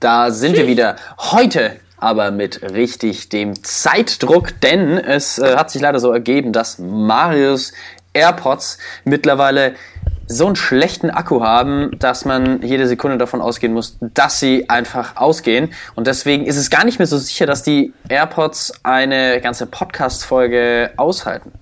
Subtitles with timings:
[0.00, 0.96] Da sind wir wieder.
[1.18, 6.78] Heute aber mit richtig dem Zeitdruck, denn es äh, hat sich leider so ergeben, dass
[6.78, 7.72] Marius
[8.14, 9.74] AirPods mittlerweile
[10.26, 15.16] so einen schlechten Akku haben, dass man jede Sekunde davon ausgehen muss, dass sie einfach
[15.16, 15.74] ausgehen.
[15.96, 20.92] Und deswegen ist es gar nicht mehr so sicher, dass die AirPods eine ganze Podcast-Folge
[20.96, 21.52] aushalten.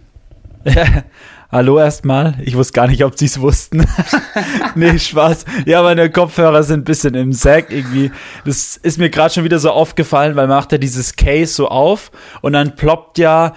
[1.51, 2.35] Hallo erstmal.
[2.45, 3.87] Ich wusste gar nicht, ob sie es wussten.
[4.75, 5.47] nee, Spaß.
[5.65, 8.11] Ja, meine Kopfhörer sind ein bisschen im Sack irgendwie.
[8.45, 11.69] Das ist mir gerade schon wieder so aufgefallen, weil man macht ja dieses Case so
[11.69, 12.11] auf
[12.43, 13.55] und dann ploppt ja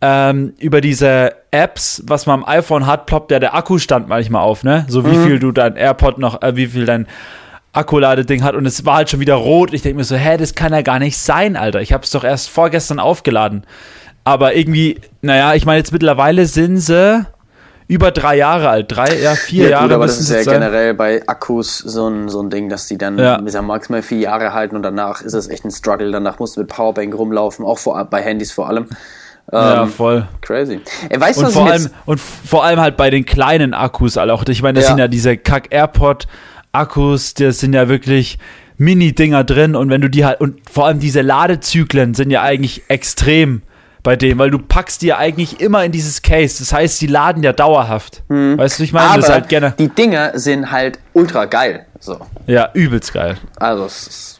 [0.00, 4.64] ähm, über diese Apps, was man am iPhone hat, ploppt ja der Akkustand manchmal auf,
[4.64, 4.86] ne?
[4.88, 5.24] So wie mhm.
[5.24, 7.06] viel du dein AirPod noch, äh, wie viel dein
[7.74, 9.74] Akkuladeding hat und es war halt schon wieder rot.
[9.74, 11.82] Ich denke mir so, hä, das kann ja gar nicht sein, Alter.
[11.82, 13.66] Ich habe es doch erst vorgestern aufgeladen.
[14.24, 17.26] Aber irgendwie, naja, ich meine, jetzt mittlerweile sind sie
[17.86, 18.86] über drei Jahre alt.
[18.90, 19.84] Drei, ja, vier ja, Jahre.
[19.84, 20.54] Gut, aber das ist ja sein.
[20.54, 23.40] generell bei Akkus so ein, so ein Ding, dass die dann ja.
[23.40, 26.10] ja maximal vier Jahre halten und danach ist es echt ein Struggle.
[26.10, 28.86] Danach musst du mit Powerbank rumlaufen, auch vor, bei Handys vor allem.
[29.52, 30.26] Ja, ähm, voll.
[30.40, 30.80] Crazy.
[31.10, 34.44] Ey, weißt und, vor allem, und vor allem halt bei den kleinen Akkus, alle auch.
[34.48, 34.88] Ich meine, das ja.
[34.90, 38.38] sind ja diese Kack-AirPod-Akkus, das sind ja wirklich
[38.78, 42.84] Mini-Dinger drin und wenn du die halt, und vor allem diese Ladezyklen sind ja eigentlich
[42.88, 43.62] extrem
[44.04, 46.58] bei dem, weil du packst die ja eigentlich immer in dieses Case.
[46.60, 48.22] Das heißt, die laden ja dauerhaft.
[48.28, 48.56] Hm.
[48.56, 49.74] Weißt du, ich meine, Aber das halt gerne.
[49.78, 51.86] Die Dinger sind halt ultra geil.
[51.98, 52.20] So.
[52.46, 53.38] Ja, übelst geil.
[53.56, 53.88] Also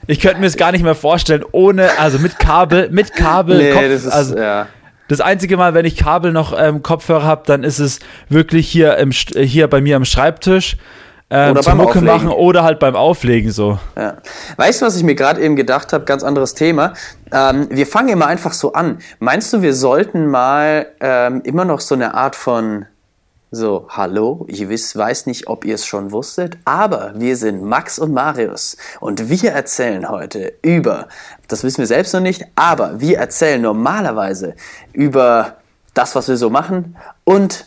[0.07, 3.71] ich könnte mir es gar nicht mehr vorstellen, ohne, also mit Kabel, mit Kabel, nee,
[3.73, 4.67] Kopf, das ist, also, ja.
[5.09, 8.99] Das einzige Mal, wenn ich Kabel noch ähm, Kopfhörer habe, dann ist es wirklich hier,
[8.99, 10.77] im, hier bei mir am Schreibtisch
[11.35, 12.07] ähm, oder beim Mucke Auflegen.
[12.07, 13.79] machen oder halt beim Auflegen so.
[13.97, 14.19] Ja.
[14.57, 16.05] Weißt du, was ich mir gerade eben gedacht habe?
[16.05, 16.95] Ganz anderes Thema.
[17.33, 18.99] Ähm, wir fangen immer einfach so an.
[19.19, 22.87] Meinst du, wir sollten mal ähm, immer noch so eine Art von
[23.51, 28.01] so, hallo, ich wiss, weiß nicht, ob ihr es schon wusstet, aber wir sind Max
[28.01, 31.07] und Marius und wir erzählen heute über,
[31.47, 34.57] das wissen wir selbst noch nicht, aber wir erzählen normalerweise
[34.93, 35.59] über
[35.95, 37.67] das, was wir so machen und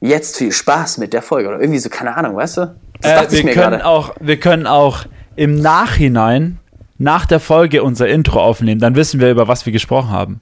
[0.00, 2.74] jetzt viel Spaß mit der Folge oder irgendwie so, keine Ahnung, weißt du?
[3.00, 3.84] Das äh, mir gerade.
[3.84, 5.04] Auch, wir können auch
[5.36, 6.58] im Nachhinein,
[6.98, 8.80] nach der Folge, unser Intro aufnehmen.
[8.80, 10.40] Dann wissen wir, über was wir gesprochen haben.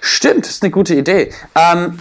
[0.00, 1.32] Stimmt, das ist eine gute Idee.
[1.56, 1.98] Ähm,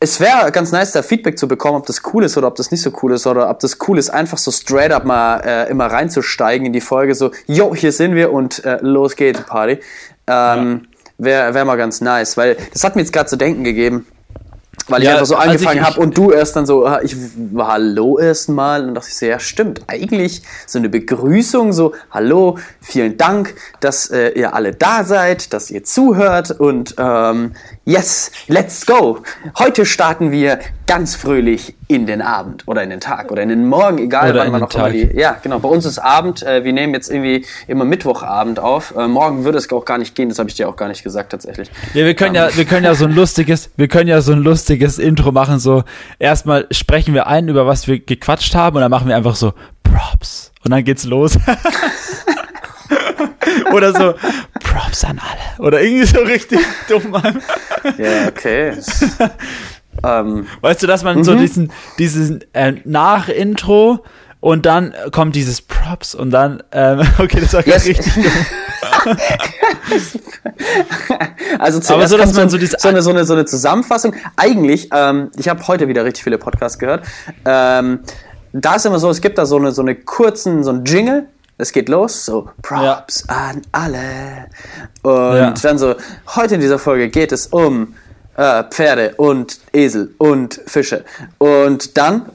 [0.00, 2.70] es wäre ganz nice, da Feedback zu bekommen, ob das cool ist oder ob das
[2.70, 5.70] nicht so cool ist oder ob das cool ist, einfach so straight up mal äh,
[5.70, 9.80] immer reinzusteigen in die Folge, so, yo, hier sind wir und äh, los geht's, Party.
[10.26, 10.88] Ähm, ja.
[11.20, 14.06] Wäre wär mal ganz nice, weil das hat mir jetzt gerade zu denken gegeben.
[14.86, 17.14] Weil ich einfach so angefangen habe und du erst dann so, ah, ich
[17.52, 22.58] war Hallo erstmal und dachte ich so, ja stimmt, eigentlich so eine Begrüßung, so Hallo,
[22.80, 26.50] vielen Dank, dass äh, ihr alle da seid, dass ihr zuhört.
[26.52, 27.52] Und ähm,
[27.88, 29.22] yes, let's go.
[29.58, 33.66] Heute starten wir ganz fröhlich in den Abend oder in den Tag oder in den
[33.66, 35.10] Morgen, egal oder wann man noch immer die.
[35.14, 35.58] Ja, genau.
[35.58, 36.42] Bei uns ist Abend.
[36.42, 38.94] Äh, wir nehmen jetzt irgendwie immer Mittwochabend auf.
[38.94, 40.28] Äh, morgen würde es auch gar nicht gehen.
[40.28, 41.70] Das habe ich dir auch gar nicht gesagt tatsächlich.
[41.94, 42.42] Ja, wir können ähm.
[42.42, 45.58] ja, wir können ja so ein lustiges, wir können ja so ein lustiges Intro machen.
[45.58, 45.84] So
[46.18, 49.54] erstmal sprechen wir ein über was wir gequatscht haben und dann machen wir einfach so
[49.82, 51.38] Props und dann geht's los.
[53.72, 54.14] Oder so,
[54.60, 55.66] Props an alle.
[55.66, 57.14] Oder irgendwie so richtig dumm.
[57.98, 58.72] ja, okay.
[60.04, 61.38] Ähm, weißt du, dass man so mhm.
[61.38, 64.04] diesen, diesen äh, Nach-Intro
[64.40, 67.86] und dann kommt dieses Props und dann, ähm, okay, das war yes.
[67.86, 69.16] richtig dumm.
[71.58, 74.14] also zuerst Aber so, dass man so, so, eine, so, eine, so eine Zusammenfassung.
[74.36, 77.04] Eigentlich, ähm, ich habe heute wieder richtig viele Podcasts gehört.
[77.44, 78.00] Ähm,
[78.52, 81.28] da ist immer so, es gibt da so eine, so eine kurzen, so ein Jingle.
[81.60, 83.34] Es geht los, so Props ja.
[83.34, 84.46] an alle.
[85.02, 85.50] Und ja.
[85.50, 85.96] dann so,
[86.36, 87.94] heute in dieser Folge geht es um
[88.36, 91.04] äh, Pferde und Esel und Fische.
[91.38, 92.30] Und dann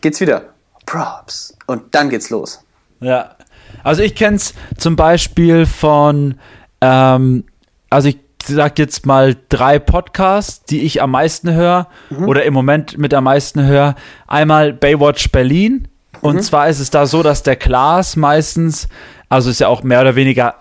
[0.00, 0.42] geht's wieder.
[0.86, 1.54] Props.
[1.66, 2.60] Und dann geht's los.
[3.00, 3.36] Ja.
[3.84, 6.36] Also ich kenne es zum Beispiel von,
[6.80, 7.44] ähm,
[7.90, 12.24] also ich sag jetzt mal drei Podcasts, die ich am meisten höre mhm.
[12.26, 13.96] oder im Moment mit am meisten höre.
[14.26, 15.88] Einmal Baywatch Berlin.
[16.20, 16.40] Und mhm.
[16.40, 18.88] zwar ist es da so, dass der Klaas meistens,
[19.28, 20.54] also ist ja auch mehr oder weniger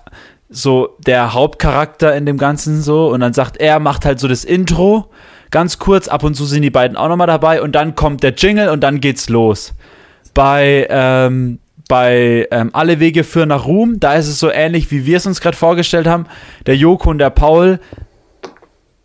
[0.50, 4.44] so der Hauptcharakter in dem Ganzen so und dann sagt er, macht halt so das
[4.44, 5.10] Intro,
[5.52, 8.34] ganz kurz, ab und zu sind die beiden auch nochmal dabei und dann kommt der
[8.34, 9.74] Jingle und dann geht's los.
[10.34, 15.06] Bei, ähm, bei ähm, Alle Wege führen nach Ruhm, da ist es so ähnlich, wie
[15.06, 16.26] wir es uns gerade vorgestellt haben.
[16.66, 17.80] Der Joko und der Paul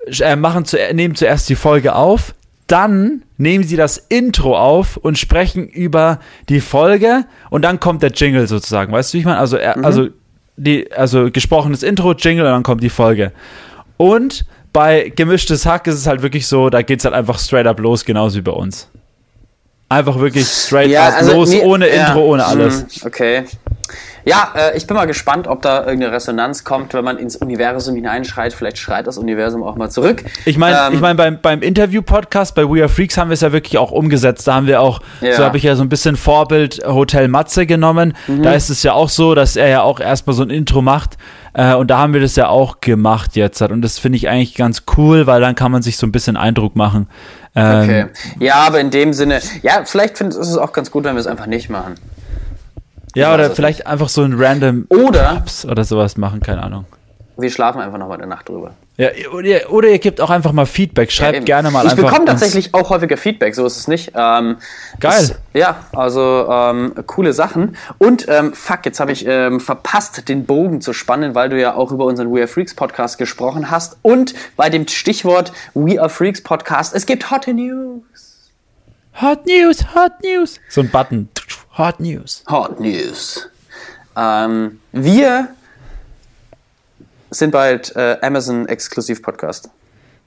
[0.07, 2.35] äh, machen zu, nehmen zuerst die Folge auf,
[2.71, 8.11] dann nehmen sie das Intro auf und sprechen über die Folge und dann kommt der
[8.11, 8.93] Jingle sozusagen.
[8.93, 9.39] Weißt du, wie ich meine?
[9.39, 9.85] Also, mhm.
[9.85, 10.09] also
[10.57, 13.33] die, also gesprochenes Intro, Jingle und dann kommt die Folge.
[13.97, 17.67] Und bei gemischtes Hack ist es halt wirklich so, da geht es halt einfach straight
[17.67, 18.89] up los, genauso wie bei uns.
[19.89, 22.83] Einfach wirklich straight ja, up also los, mir, ohne ja, Intro, ohne alles.
[22.83, 23.45] Hm, okay.
[24.25, 27.95] Ja, äh, ich bin mal gespannt, ob da irgendeine Resonanz kommt, wenn man ins Universum
[27.95, 28.53] hineinschreit.
[28.53, 30.25] Vielleicht schreit das Universum auch mal zurück.
[30.45, 33.41] Ich meine, Ähm, ich mein, beim, beim Interview-Podcast bei We Are Freaks haben wir es
[33.41, 34.47] ja wirklich auch umgesetzt.
[34.47, 35.35] Da haben wir auch, Ja.
[35.35, 38.15] so habe ich ja so ein bisschen Vorbild Hotel Matze genommen.
[38.27, 38.43] Mhm.
[38.43, 41.17] Da ist es ja auch so, dass er ja auch erstmal so ein Intro macht.
[41.53, 43.61] Äh, und da haben wir das ja auch gemacht jetzt.
[43.63, 46.37] Und das finde ich eigentlich ganz cool, weil dann kann man sich so ein bisschen
[46.37, 47.09] Eindruck machen.
[47.57, 48.07] Ähm, Okay.
[48.39, 51.27] Ja, aber in dem Sinne, ja, vielleicht ich es auch ganz gut, wenn wir es
[51.27, 51.95] einfach nicht machen.
[53.15, 56.85] Ja, oder vielleicht einfach so ein random Oder Ups oder sowas machen, keine Ahnung.
[57.37, 58.73] wir schlafen einfach nochmal eine Nacht drüber.
[58.99, 61.11] Ja, oder, ihr- oder ihr gebt auch einfach mal Feedback.
[61.11, 61.47] Schreibt Eben.
[61.47, 62.05] gerne mal ich einfach.
[62.05, 64.13] bekomme uns- tatsächlich auch häufiger Feedback, so ist es nicht.
[64.15, 64.57] Ähm,
[65.01, 65.13] Geil.
[65.29, 67.77] Das, ja, also ähm, coole Sachen.
[67.97, 71.75] Und ähm, fuck, jetzt habe ich ähm, verpasst, den Bogen zu spannen, weil du ja
[71.75, 73.97] auch über unseren We Are Freaks Podcast gesprochen hast.
[74.03, 78.51] Und bei dem Stichwort We Are Freaks Podcast, es gibt Hot News.
[79.23, 80.61] Hot News, Hot News.
[80.69, 81.29] So ein Button.
[81.81, 82.45] Hot News.
[82.51, 83.49] Hot News.
[84.15, 85.49] Ähm, wir
[87.31, 89.71] sind bald äh, Amazon Exklusiv Podcast.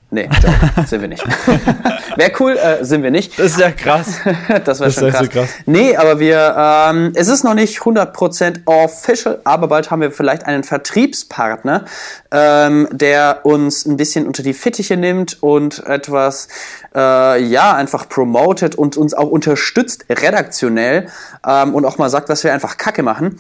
[0.10, 0.28] Nee,
[0.88, 1.24] sind wir nicht.
[2.16, 3.38] Wäre cool, äh, sind wir nicht.
[3.40, 4.20] Das ist ja krass.
[4.66, 5.30] das wäre schon ist krass.
[5.30, 5.50] krass.
[5.66, 10.46] Nee, aber wir, ähm, es ist noch nicht 100% official, aber bald haben wir vielleicht
[10.46, 11.86] einen Vertriebspartner,
[12.32, 16.48] ähm, der uns ein bisschen unter die Fittiche nimmt und etwas,
[16.96, 21.08] äh, ja, einfach promotet und uns auch unterstützt redaktionell
[21.48, 23.40] ähm, und auch mal sagt, dass wir einfach Kacke machen.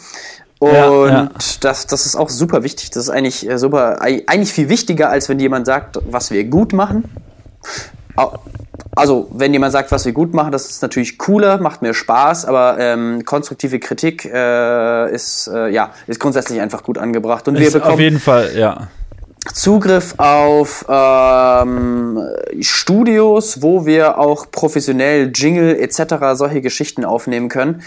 [0.60, 1.30] Und Ja, ja.
[1.60, 2.90] Das, das ist auch super wichtig.
[2.92, 6.44] Das ist eigentlich äh, super, ei- eigentlich viel wichtiger, als wenn jemand sagt, was wir
[6.46, 7.04] gut machen.
[8.96, 12.46] Also, wenn jemand sagt, was wir gut machen, das ist natürlich cooler, macht mir Spaß,
[12.46, 17.48] aber ähm, konstruktive Kritik äh, ist, äh, ja, ist grundsätzlich einfach gut angebracht.
[17.48, 18.88] Und wir Ist auf bekommen jeden Fall, ja.
[19.52, 22.22] Zugriff auf ähm,
[22.62, 26.16] Studios, wo wir auch professionell Jingle etc.
[26.34, 27.82] solche Geschichten aufnehmen können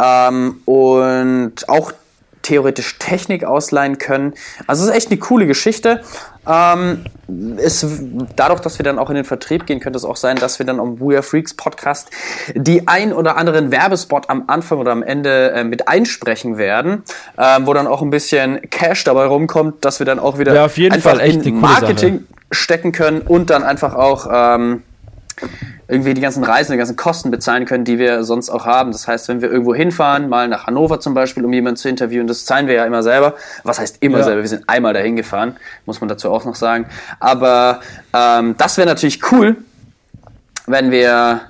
[0.00, 1.92] ähm, und auch
[2.42, 4.34] theoretisch Technik ausleihen können.
[4.66, 6.02] Also es ist echt eine coole Geschichte.
[6.48, 7.04] Ähm,
[7.58, 7.86] es,
[8.34, 10.66] dadurch, dass wir dann auch in den Vertrieb gehen, könnte es auch sein, dass wir
[10.66, 12.10] dann am We Are Freaks Podcast
[12.54, 17.02] die ein oder anderen Werbespot am Anfang oder am Ende äh, mit einsprechen werden,
[17.38, 20.64] ähm, wo dann auch ein bisschen Cash dabei rumkommt, dass wir dann auch wieder Ja,
[20.64, 24.82] auf jeden Fall echt in Marketing stecken können und dann einfach auch ähm,
[25.90, 28.92] irgendwie die ganzen Reisen, die ganzen Kosten bezahlen können, die wir sonst auch haben.
[28.92, 32.26] Das heißt, wenn wir irgendwo hinfahren, mal nach Hannover zum Beispiel, um jemanden zu interviewen,
[32.26, 33.34] das zahlen wir ja immer selber.
[33.64, 34.24] Was heißt immer Ja.
[34.24, 34.42] selber?
[34.42, 35.56] Wir sind einmal dahin gefahren,
[35.86, 36.86] muss man dazu auch noch sagen.
[37.18, 37.80] Aber
[38.14, 39.56] ähm, das wäre natürlich cool,
[40.66, 41.40] wenn wir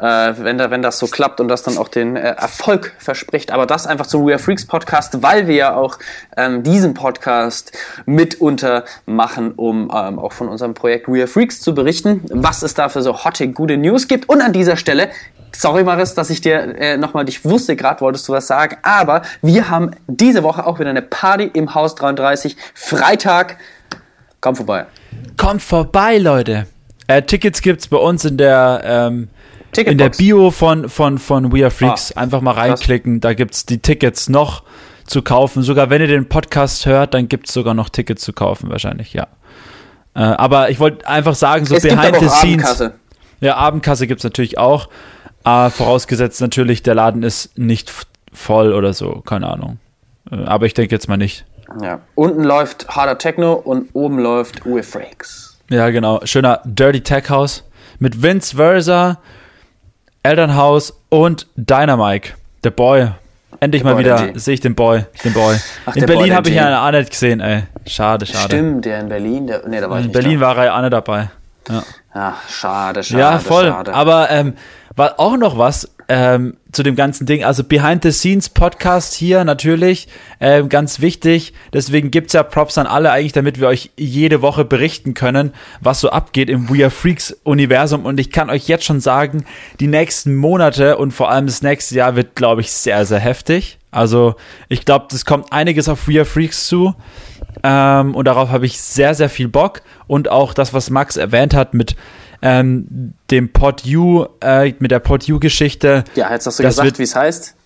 [0.00, 3.50] äh, wenn, da, wenn das so klappt und das dann auch den äh, Erfolg verspricht.
[3.52, 5.98] Aber das einfach zum We Are Freaks Podcast, weil wir ja auch
[6.36, 7.72] ähm, diesen Podcast
[8.06, 12.74] mitunter machen, um ähm, auch von unserem Projekt We Are Freaks zu berichten, was es
[12.74, 14.28] da für so hotte, gute News gibt.
[14.28, 15.10] Und an dieser Stelle,
[15.54, 19.22] sorry Maris, dass ich dir äh, nochmal, ich wusste gerade, wolltest du was sagen, aber
[19.42, 23.58] wir haben diese Woche auch wieder eine Party im Haus 33, Freitag.
[24.40, 24.86] Komm vorbei.
[25.36, 26.66] Kommt vorbei, Leute.
[27.06, 29.28] Äh, Tickets gibt's bei uns in der ähm,
[29.76, 30.18] in der Ticketbox.
[30.18, 32.12] Bio von, von, von We Are Freaks.
[32.16, 34.62] Ah, Einfach mal reinklicken, da gibt's die Tickets noch
[35.06, 35.62] zu kaufen.
[35.62, 39.26] Sogar wenn ihr den Podcast hört, dann gibt's sogar noch Tickets zu kaufen, wahrscheinlich, ja.
[40.14, 42.64] Äh, aber ich wollte einfach sagen, so Es gibt behind the scenes.
[42.64, 42.94] Abendkasse.
[43.40, 44.88] Ja, Abendkasse gibt's natürlich auch.
[45.44, 47.92] Äh, vorausgesetzt natürlich, der Laden ist nicht
[48.32, 49.78] voll oder so, keine Ahnung.
[50.30, 51.44] Äh, aber ich denke jetzt mal nicht.
[51.80, 52.00] Ja.
[52.16, 55.58] Unten läuft Harder Techno und oben läuft We Are Freaks.
[55.70, 56.20] Ja, genau.
[56.24, 57.62] Schöner Dirty Tech House
[58.00, 59.18] mit Vince Versa,
[60.22, 62.34] Elternhaus und Dynamike.
[62.64, 63.08] Der Boy.
[63.60, 65.04] Endlich Der mal Boy, der wieder sehe ich den Boy.
[65.24, 65.56] Den Boy.
[65.86, 67.62] Ach, in Berlin habe ich ja auch nicht gesehen, ey.
[67.86, 68.44] Schade, schade.
[68.44, 70.80] Stimmt, der in Berlin, der, nee, da war ich In Berlin war er ja auch
[70.82, 71.30] nicht dabei.
[71.68, 71.82] Ja.
[72.14, 72.34] da.
[72.34, 73.68] Ach, schade, schade, Ja, voll.
[73.68, 73.94] schade.
[73.94, 74.54] Aber ähm,
[74.96, 77.44] war auch noch was ähm, zu dem ganzen Ding.
[77.44, 80.08] Also Behind the Scenes Podcast hier natürlich
[80.40, 81.54] ähm, ganz wichtig.
[81.72, 86.00] Deswegen gibt's ja Props an alle eigentlich, damit wir euch jede Woche berichten können, was
[86.00, 88.04] so abgeht im We Are Freaks Universum.
[88.04, 89.44] Und ich kann euch jetzt schon sagen,
[89.78, 93.78] die nächsten Monate und vor allem das nächste Jahr wird, glaube ich, sehr, sehr heftig.
[93.92, 94.34] Also
[94.68, 96.96] ich glaube, das kommt einiges auf We Are Freaks zu.
[97.62, 99.82] Ähm, und darauf habe ich sehr, sehr viel Bock.
[100.08, 101.94] Und auch das, was Max erwähnt hat mit
[102.42, 106.04] ähm, dem Pod U, äh, mit der Pod U-Geschichte.
[106.14, 107.54] ja, jetzt hast du das gesagt, wie es heißt.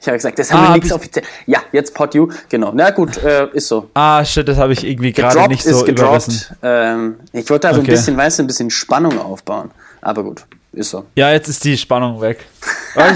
[0.00, 1.24] Ich habe gesagt, das haben Ah, wir nichts ich- offiziell.
[1.46, 2.70] Ja, jetzt PodU, genau.
[2.72, 3.90] Na gut, äh, ist so.
[3.94, 6.30] Ah, shit, das habe ich irgendwie gerade nicht so überrissen.
[6.34, 6.52] gedroppt.
[6.62, 7.90] Ähm, ich wollte da so Okay.
[7.90, 9.72] ein bisschen, weißt du, ein bisschen Spannung aufbauen.
[10.02, 11.04] Aber gut, ist so.
[11.16, 12.46] Ja, jetzt ist die Spannung weg.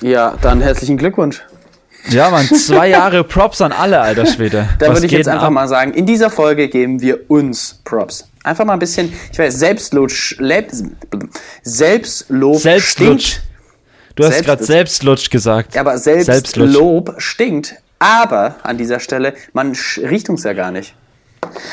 [0.00, 1.42] Ja, dann herzlichen Glückwunsch.
[2.10, 4.68] Ja, man, zwei Jahre Props an alle, alter Schwede.
[4.78, 5.52] Da Was würde ich jetzt einfach ab?
[5.52, 8.28] mal sagen, in dieser Folge geben wir uns Props.
[8.44, 10.10] Einfach mal ein bisschen, ich weiß, Selbstlob,
[11.62, 13.24] Selbstlob Selbstlutsch.
[13.26, 13.42] stinkt.
[14.16, 15.74] Du hast Selbst- gerade Selbstlutsch gesagt.
[15.74, 16.54] Ja, aber Selbstlutsch.
[16.54, 17.76] Selbstlob stinkt.
[17.98, 20.94] Aber an dieser Stelle, man riecht uns ja gar nicht.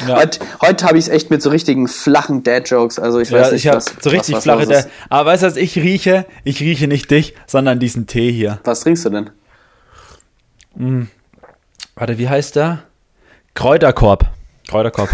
[0.07, 0.17] Ja.
[0.17, 3.00] Heute, heute habe ich es echt mit so richtigen flachen Dad-Jokes.
[3.00, 4.67] Also ich weiß Ja, nicht, ich habe was, so richtig was, was flache.
[4.67, 6.25] Der, aber weißt du, was ich rieche?
[6.43, 8.59] Ich rieche nicht dich, sondern diesen Tee hier.
[8.63, 9.29] Was trinkst du denn?
[11.95, 12.83] Warte, wie heißt der?
[13.53, 14.25] Kräuterkorb.
[14.67, 15.09] Kräuterkorb.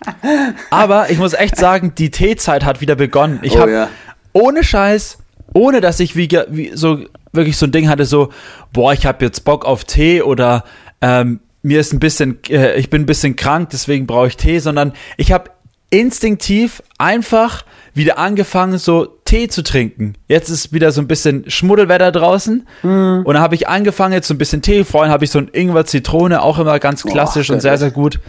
[0.70, 3.40] aber ich muss echt sagen, die Teezeit hat wieder begonnen.
[3.42, 3.88] Ich Oh habe ja.
[4.32, 5.18] ohne Scheiß,
[5.54, 8.30] ohne dass ich wie, wie so wirklich so ein Ding hatte, so,
[8.72, 10.64] boah, ich habe jetzt Bock auf Tee oder
[11.00, 14.58] ähm, mir ist ein bisschen, äh, ich bin ein bisschen krank, deswegen brauche ich Tee,
[14.58, 15.50] sondern ich habe
[15.90, 20.14] instinktiv einfach wieder angefangen, so Tee zu trinken.
[20.28, 24.34] Jetzt ist wieder so ein bisschen Schmuddelwetter draußen und dann habe ich angefangen, jetzt so
[24.34, 24.84] ein bisschen Tee.
[24.84, 28.20] Vorhin habe ich so ein Ingwer-Zitrone, auch immer ganz klassisch und sehr, sehr gut.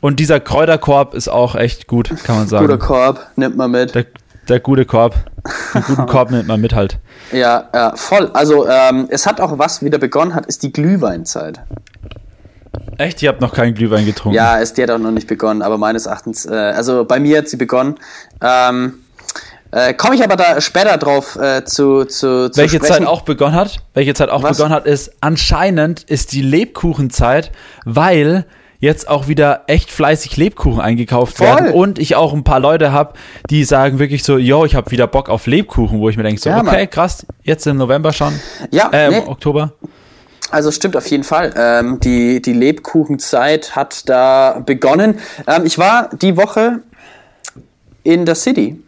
[0.00, 2.66] Und dieser Kräuterkorb ist auch echt gut, kann man sagen.
[2.66, 3.94] Guter Korb, nimmt man mit.
[3.94, 4.06] Der,
[4.48, 5.14] der gute Korb.
[5.74, 6.98] Den guten Korb nimmt man mit halt.
[7.32, 8.30] Ja, ja, voll.
[8.32, 11.60] Also ähm, es hat auch was wieder begonnen hat, ist die Glühweinzeit.
[12.98, 13.22] Echt?
[13.22, 14.36] Ihr habt noch keinen Glühwein getrunken?
[14.36, 17.38] Ja, es, die hat auch noch nicht begonnen, aber meines Erachtens, äh, also bei mir
[17.38, 17.96] hat sie begonnen.
[18.42, 18.94] Ähm,
[19.70, 22.92] äh, Komme ich aber da später drauf äh, zu, zu, zu Welche sprechen.
[22.94, 23.78] Zeit auch begonnen hat?
[23.94, 24.56] Welche Zeit auch Was?
[24.56, 27.52] begonnen hat, ist anscheinend ist die Lebkuchenzeit,
[27.84, 28.46] weil
[28.80, 31.46] jetzt auch wieder echt fleißig Lebkuchen eingekauft Voll.
[31.48, 33.14] werden und ich auch ein paar Leute habe,
[33.50, 36.40] die sagen wirklich so, yo, ich habe wieder Bock auf Lebkuchen, wo ich mir denke
[36.40, 36.90] so, Ja, okay, Mann.
[36.90, 38.38] krass, jetzt im November schon,
[38.70, 39.72] Ja, äh, im nee, Oktober.
[40.50, 41.52] Also stimmt auf jeden Fall.
[41.56, 45.18] Ähm, die, die Lebkuchenzeit hat da begonnen.
[45.46, 46.80] Ähm, ich war die Woche
[48.02, 48.82] in der City.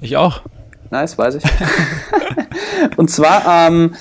[0.00, 0.42] Ich auch.
[0.90, 1.44] Nice, weiß ich.
[2.96, 3.94] und zwar am,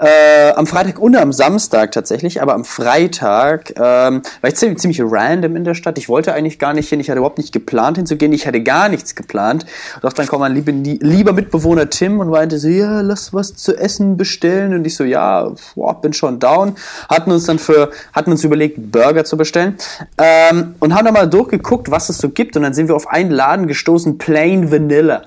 [0.00, 5.02] äh, am Freitag und am Samstag tatsächlich, aber am Freitag ähm, war ich ziemlich, ziemlich
[5.04, 5.98] random in der Stadt.
[5.98, 8.88] Ich wollte eigentlich gar nicht hin, ich hatte überhaupt nicht geplant hinzugehen, ich hatte gar
[8.88, 9.66] nichts geplant.
[10.00, 13.76] Doch dann kam mein liebe, lieber Mitbewohner Tim und meinte so, ja, lass was zu
[13.76, 14.74] essen bestellen.
[14.74, 16.76] Und ich so, ja, boah, bin schon down.
[17.08, 19.76] Hatten uns dann für, hatten uns überlegt, Burger zu bestellen.
[20.16, 22.56] Ähm, und haben dann mal durchgeguckt, was es so gibt.
[22.56, 25.22] Und dann sind wir auf einen Laden gestoßen, Plain Vanilla.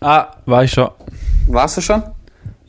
[0.00, 0.90] Ah, war ich schon.
[1.46, 2.02] Warst du schon?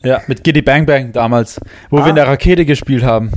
[0.04, 2.04] Ja, mit Giddy Bang Bang damals, wo Ah.
[2.04, 3.30] wir in der Rakete gespielt haben.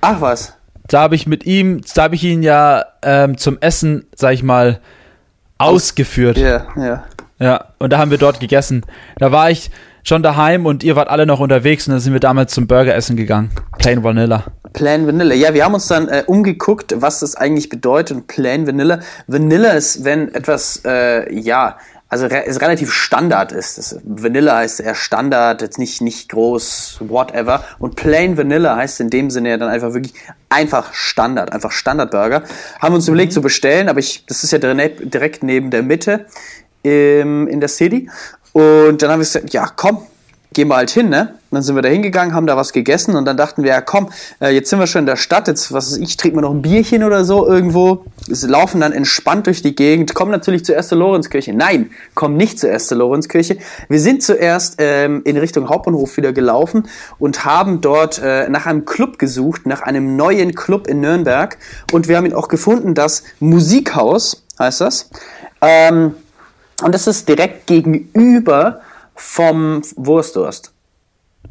[0.00, 0.54] Ach was.
[0.88, 4.42] Da habe ich mit ihm, da habe ich ihn ja ähm, zum Essen, sag ich
[4.42, 4.80] mal,
[5.58, 6.38] ausgeführt.
[6.38, 7.04] Ja, ja.
[7.40, 8.82] Ja, und da haben wir dort gegessen.
[9.18, 9.70] Da war ich
[10.04, 12.94] schon daheim und ihr wart alle noch unterwegs und dann sind wir damals zum Burger
[12.94, 13.50] essen gegangen.
[13.78, 14.44] Plain Vanilla.
[14.72, 15.34] Plain Vanilla.
[15.34, 18.16] Ja, wir haben uns dann äh, umgeguckt, was das eigentlich bedeutet.
[18.16, 19.00] Und Plain Vanilla.
[19.26, 21.76] Vanilla ist, wenn etwas, äh, ja,
[22.14, 23.76] also re ist relativ Standard ist.
[23.76, 27.64] Das, Vanilla heißt eher Standard, jetzt nicht, nicht groß, whatever.
[27.80, 30.14] Und Plain Vanilla heißt in dem Sinne ja dann einfach wirklich
[30.48, 32.44] einfach Standard, einfach Standardburger.
[32.78, 35.82] Haben wir uns überlegt zu bestellen, aber ich, das ist ja direkt, direkt neben der
[35.82, 36.26] Mitte
[36.84, 38.08] im, in der City.
[38.52, 40.06] Und dann haben wir gesagt, ja, komm,
[40.54, 41.34] gehen wir halt hin, ne?
[41.50, 43.80] Und dann sind wir da hingegangen, haben da was gegessen und dann dachten wir, ja
[43.80, 46.42] komm, äh, jetzt sind wir schon in der Stadt, jetzt, was weiß ich, trinken wir
[46.42, 50.64] noch ein Bierchen oder so irgendwo, wir laufen dann entspannt durch die Gegend, kommen natürlich
[50.64, 51.52] zur Erste Lorenzkirche.
[51.52, 53.58] Nein, kommen nicht zur Erste Lorenzkirche.
[53.88, 58.84] Wir sind zuerst ähm, in Richtung Hauptbahnhof wieder gelaufen und haben dort äh, nach einem
[58.84, 61.58] Club gesucht, nach einem neuen Club in Nürnberg
[61.92, 65.10] und wir haben ihn auch gefunden, das Musikhaus heißt das.
[65.60, 66.14] Ähm,
[66.82, 68.80] und das ist direkt gegenüber
[69.14, 70.74] vom Wurstdurst.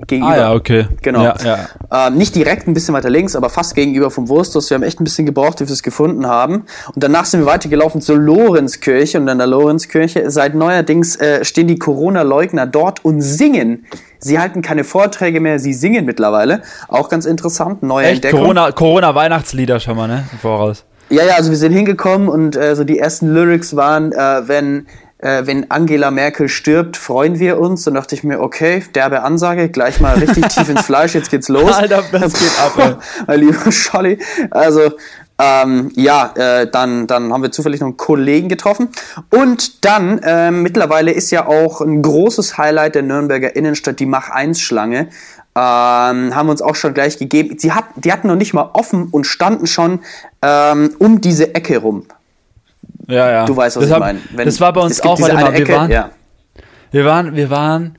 [0.07, 0.33] Gegenüber.
[0.33, 0.87] Ah ja, okay.
[1.03, 1.23] Genau.
[1.23, 2.07] Ja, ja.
[2.07, 4.71] Ähm, nicht direkt ein bisschen weiter links, aber fast gegenüber vom Wurstdurst.
[4.71, 6.65] Wir haben echt ein bisschen gebraucht, bis wir es gefunden haben.
[6.95, 9.19] Und danach sind wir weitergelaufen zur Lorenzkirche.
[9.19, 13.85] Und an der Lorenzkirche, seit neuerdings äh, stehen die Corona-Leugner dort und singen.
[14.17, 16.63] Sie halten keine Vorträge mehr, sie singen mittlerweile.
[16.87, 18.15] Auch ganz interessant, neue Echt?
[18.15, 18.39] Entdeckung.
[18.39, 20.23] Corona, Corona-Weihnachtslieder schon mal, ne?
[20.31, 20.85] Im Voraus.
[21.09, 24.87] Ja, ja, also wir sind hingekommen und äh, so die ersten Lyrics waren, äh, wenn
[25.23, 27.87] äh, wenn Angela Merkel stirbt, freuen wir uns.
[27.87, 31.47] Und dachte ich mir, okay, derbe Ansage, gleich mal richtig tief ins Fleisch, jetzt geht's
[31.47, 31.71] los.
[31.77, 32.95] Alter, das geht ab, ey.
[33.25, 34.19] mein lieber Scholli.
[34.51, 34.91] Also,
[35.39, 38.89] ähm, ja, äh, dann, dann haben wir zufällig noch einen Kollegen getroffen.
[39.31, 45.07] Und dann, äh, mittlerweile ist ja auch ein großes Highlight der Nürnberger Innenstadt die Mach-1-Schlange.
[45.55, 47.57] Ähm, haben uns auch schon gleich gegeben.
[47.59, 49.99] Sie hat, die hatten noch nicht mal offen und standen schon
[50.41, 52.07] ähm, um diese Ecke rum.
[53.07, 53.45] Ja, ja.
[53.45, 54.19] Du weißt, was das ich meine.
[54.43, 56.11] Das war bei uns auch, warte mal, wir waren, ja.
[56.91, 57.97] wir waren, wir waren,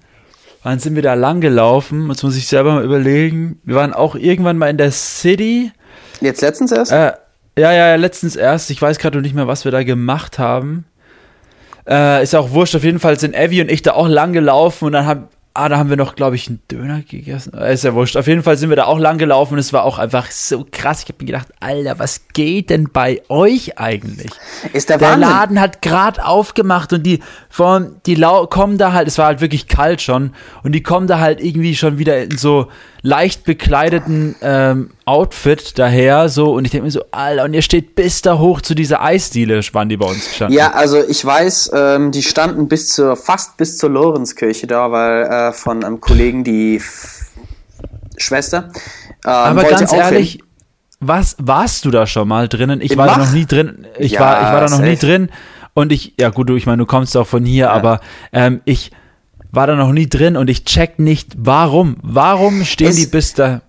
[0.63, 2.09] wann sind wir da lang gelaufen?
[2.09, 3.61] Jetzt muss ich selber mal überlegen.
[3.65, 5.73] Wir waren auch irgendwann mal in der City.
[6.21, 6.93] Jetzt letztens erst?
[6.93, 7.13] Äh,
[7.59, 8.71] ja, ja, letztens erst.
[8.71, 10.87] Ich weiß gerade noch nicht mehr, was wir da gemacht haben.
[11.87, 12.75] Äh, ist auch wurscht.
[12.75, 15.69] Auf jeden Fall sind Evie und ich da auch lang gelaufen und dann haben, Ah,
[15.69, 17.55] da haben wir noch, glaube ich, einen Döner gegessen.
[17.57, 18.17] Äh, ist ja wurscht.
[18.17, 20.67] Auf jeden Fall sind wir da auch lang gelaufen und es war auch einfach so
[20.69, 21.05] krass.
[21.05, 24.33] Ich habe mir gedacht, Alter, was geht denn bei euch eigentlich?
[24.73, 25.29] Ist der, der Wahnsinn.
[25.29, 29.41] Laden hat gerade aufgemacht und die von die Lau kommen da halt, es war halt
[29.41, 30.33] wirklich kalt schon
[30.65, 32.69] und die kommen da halt irgendwie schon wieder in so
[33.07, 37.95] leicht bekleideten ähm, Outfit daher, so, und ich denke mir so, Alter, und ihr steht
[37.95, 40.57] bis da hoch zu dieser Eisdiele, waren die bei uns gestanden.
[40.57, 45.25] Ja, also ich weiß, ähm, die standen bis zur, fast bis zur Lorenzkirche da, weil
[45.25, 47.27] äh, von einem Kollegen die F
[48.17, 48.71] Schwester.
[49.27, 50.43] Ähm, Aber ganz ehrlich, hin.
[51.01, 52.81] was warst du da schon mal drinnen?
[52.81, 53.17] Ich Im war Mach?
[53.19, 53.87] da noch nie drin.
[53.99, 54.89] Ich Ja, war, ich war da noch safe.
[54.89, 55.29] nie drin.
[55.75, 58.01] Und ich, ja gut, du, ich meine, du kommst auch von hier, aber
[58.33, 58.93] ähm, ich
[59.55, 61.97] war da noch nie drin und ich check nicht, warum.
[62.03, 63.61] Warum stehen Es- die bis da?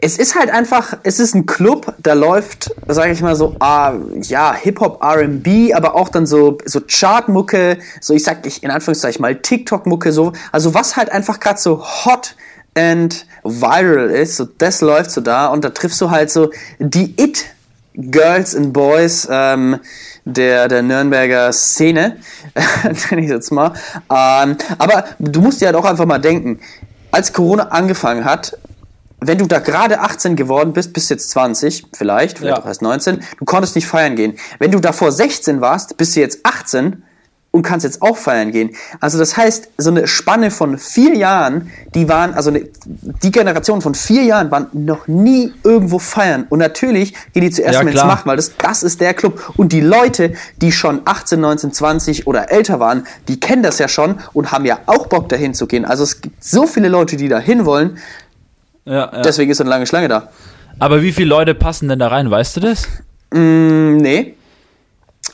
[0.00, 3.94] Es ist halt einfach, es ist ein Club, da läuft, sage ich mal so, ah,
[4.22, 9.20] ja, Hip-Hop, R&B, aber auch dann so, so Chartmucke, so ich sag ich in Anführungszeichen
[9.20, 12.36] mal TikTok-Mucke, so, also was halt einfach gerade so hot
[12.76, 17.14] and viral ist, so das läuft so da und da triffst du halt so die
[17.20, 19.78] It-Girls and Boys ähm,
[20.28, 22.16] der, der Nürnberger Szene,
[23.10, 23.72] nenne ich jetzt mal.
[24.10, 26.60] Ähm, aber du musst dir halt auch einfach mal denken,
[27.10, 28.56] als Corona angefangen hat,
[29.20, 32.62] wenn du da gerade 18 geworden bist, bis jetzt 20 vielleicht, vielleicht Ja.
[32.62, 34.38] auch erst 19, du konntest nicht feiern gehen.
[34.60, 37.02] Wenn du davor 16 warst, bist du jetzt 18
[37.50, 38.76] und kannst jetzt auch feiern gehen.
[39.00, 43.80] Also das heißt, so eine Spanne von vier Jahren, die waren, also eine, die Generation
[43.80, 46.46] von vier Jahren waren noch nie irgendwo feiern.
[46.50, 48.04] Und natürlich gehen die zuerst Ja, mal ins.
[48.04, 49.54] Macht, weil das, das ist der Club.
[49.56, 53.88] Und die Leute, die schon 18, 19, 20 oder älter waren, die kennen das ja
[53.88, 55.84] schon und haben ja auch Bock dahin zu gehen.
[55.86, 57.96] Also es gibt so viele Leute, die da hin wollen,
[58.84, 59.22] Ja, ja.
[59.22, 60.28] deswegen ist so eine lange Schlange da.
[60.78, 62.86] Aber wie viele Leute passen denn da rein, weißt du das?
[63.32, 64.34] Mm, nee.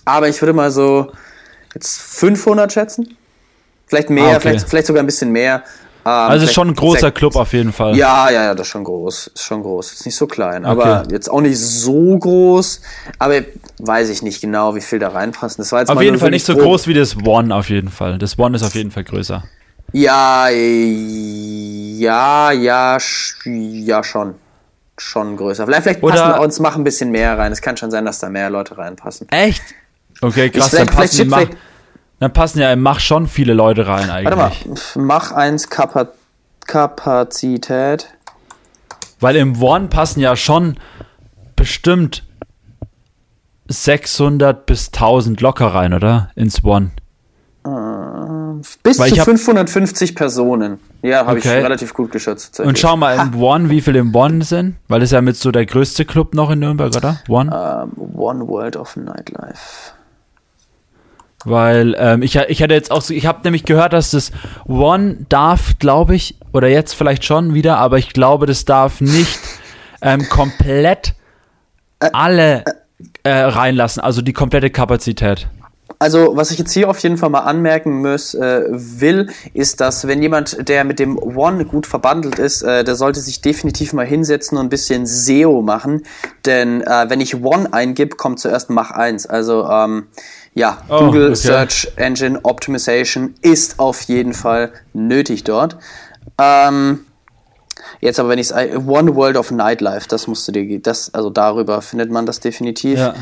[0.04, 1.10] Aber ich würde mal so
[1.74, 3.16] jetzt 500 schätzen.
[3.86, 4.40] Vielleicht mehr, Ah, okay.
[4.40, 5.62] vielleicht, vielleicht sogar ein bisschen mehr.
[6.06, 7.96] Ähm, Also schon ein großer sechs- Club auf jeden Fall.
[7.96, 9.28] Ja, ja, ja, das ist schon groß.
[9.28, 9.92] Ist schon groß.
[9.92, 11.12] Ist nicht so klein, aber Okay.
[11.12, 12.80] jetzt auch nicht so groß.
[13.18, 13.40] Aber
[13.78, 15.62] weiß ich nicht genau, wie viel da reinpassen.
[15.62, 17.88] Das war jetzt Auf mal jeden Fall nicht so groß wie das One auf jeden
[17.90, 18.18] Fall.
[18.18, 19.44] Das One ist auf jeden Fall größer.
[19.92, 24.34] Ja, ja, ja, ja, schon.
[24.96, 25.64] Schon größer.
[25.66, 27.50] Vielleicht, vielleicht Oder- passen uns machen ein bisschen mehr rein.
[27.50, 29.28] Es kann schon sein, dass da mehr Leute reinpassen.
[29.30, 29.60] Echt?
[30.24, 30.72] Okay, krass.
[30.72, 31.44] Ich- dann, passen, mach,
[32.20, 34.36] dann passen ja im Mach schon viele Leute rein eigentlich.
[34.36, 36.08] Warte mal, mach eins Kapa
[36.66, 38.08] Kapazität.
[39.20, 40.76] Weil im One passen ja schon
[41.56, 42.24] bestimmt
[43.68, 46.30] 600 bis 1000 locker rein, oder?
[46.34, 46.90] Ins One.
[48.82, 50.78] Bis Weil zu ich hab- 550 Personen.
[51.02, 51.60] Ja, habe ich Okay.
[51.60, 52.60] relativ gut geschätzt.
[52.60, 54.76] Und schau mal im One, wie viele im One sind.
[54.88, 57.20] Weil das ist ja mit so der größte Club noch in Nürnberg, oder?
[57.28, 57.50] One.
[57.50, 59.92] Ähm, One World of Nightlife.
[61.44, 64.32] Weil ähm, ich, ich hatte jetzt auch so, ich habe nämlich gehört, dass das
[64.66, 69.38] One darf, glaube ich, oder jetzt vielleicht schon wieder, aber ich glaube, das darf nicht
[70.00, 71.14] ähm, komplett
[71.98, 72.64] alle
[73.22, 75.48] äh, reinlassen, also die komplette Kapazität.
[75.98, 80.06] Also, was ich jetzt hier auf jeden Fall mal anmerken muss, äh, will, ist, dass
[80.06, 84.06] wenn jemand, der mit dem One gut verbandelt ist, äh, der sollte sich definitiv mal
[84.06, 86.02] hinsetzen und ein bisschen SEO machen.
[86.46, 89.26] Denn äh, wenn ich One eingib, kommt zuerst Mach 1.
[89.26, 90.06] Also, ähm,
[90.54, 91.34] ja, Oh, Google okay.
[91.34, 95.76] Search Engine Optimization ist auf jeden Fall nötig dort.
[96.38, 97.00] Ähm,
[98.00, 101.30] jetzt aber, wenn ich es One World of Nightlife, das musst du dir, das, also
[101.30, 103.14] darüber findet man das definitiv Ja.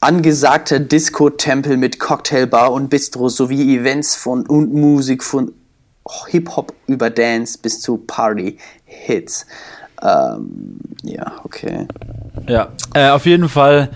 [0.00, 5.52] Angesagter Disco-Tempel mit Cocktailbar und Bistro sowie Events von und Musik von
[6.28, 9.46] Hip-Hop über Dance bis zu Party-Hits.
[10.02, 11.86] Ähm, ja, okay.
[12.46, 13.90] Ja, äh, auf jeden Fall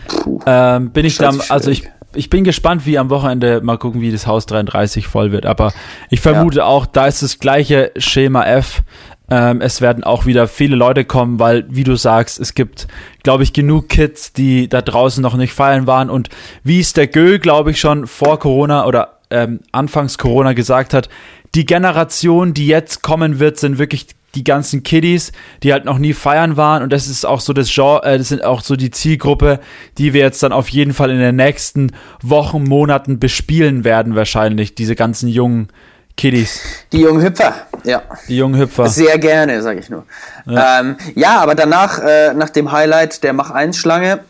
[0.46, 4.10] ähm, bin ich sich also ich, ich bin gespannt, wie am Wochenende mal gucken, wie
[4.10, 5.46] das Haus 33 voll wird.
[5.46, 5.72] Aber
[6.08, 8.82] ich vermute auch, da ist das gleiche Schema F.
[9.30, 12.88] Ähm, es werden auch wieder viele Leute kommen, weil, wie du sagst, es gibt,
[13.22, 16.10] glaube ich, genug Kids, die da draußen noch nicht feiern waren.
[16.10, 16.28] Und
[16.64, 21.08] wie es der Gö, glaube ich, schon vor Corona oder ähm, anfangs Corona gesagt hat,
[21.54, 26.12] die Generation, die jetzt kommen wird, sind wirklich die ganzen Kiddies, die halt noch nie
[26.12, 26.82] feiern waren.
[26.82, 29.60] Und das ist auch so das Genre, äh, das sind auch so die Zielgruppe,
[29.98, 34.74] die wir jetzt dann auf jeden Fall in den nächsten Wochen, Monaten bespielen werden wahrscheinlich,
[34.74, 35.68] diese ganzen jungen
[36.16, 36.60] Kiddies,
[36.92, 38.02] Die jungen Hüpfer, ja.
[38.28, 38.88] die jungen Hüpfer.
[38.88, 40.04] Sehr gerne, sage ich nur.
[40.46, 44.20] Ja, ähm, ja aber danach, äh, nach dem Highlight der Mach 1 Schlange,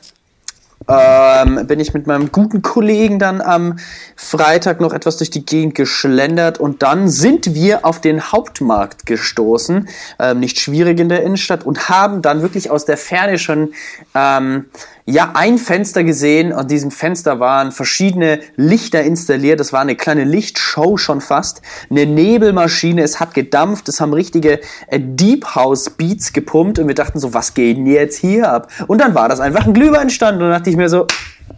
[0.89, 3.79] ähm, bin ich mit meinem guten Kollegen dann am
[4.17, 9.89] Freitag noch etwas durch die Gegend geschlendert und dann sind wir auf den Hauptmarkt gestoßen,
[10.19, 13.73] ähm, nicht schwierig in der Innenstadt und haben dann wirklich aus der Ferne schon
[14.15, 14.67] ähm,
[15.11, 16.53] ja ein Fenster gesehen.
[16.53, 19.61] An diesem Fenster waren verschiedene Lichter installiert.
[19.61, 21.63] Das war eine kleine Lichtshow schon fast.
[21.91, 23.03] Eine Nebelmaschine.
[23.03, 23.89] Es hat gedampft.
[23.89, 27.87] Es haben richtige äh, Deep House Beats gepumpt und wir dachten so, was geht denn
[27.87, 28.69] jetzt hier ab?
[28.87, 31.07] Und dann war das einfach ein Glühweinstand und dann dachte ich mir so,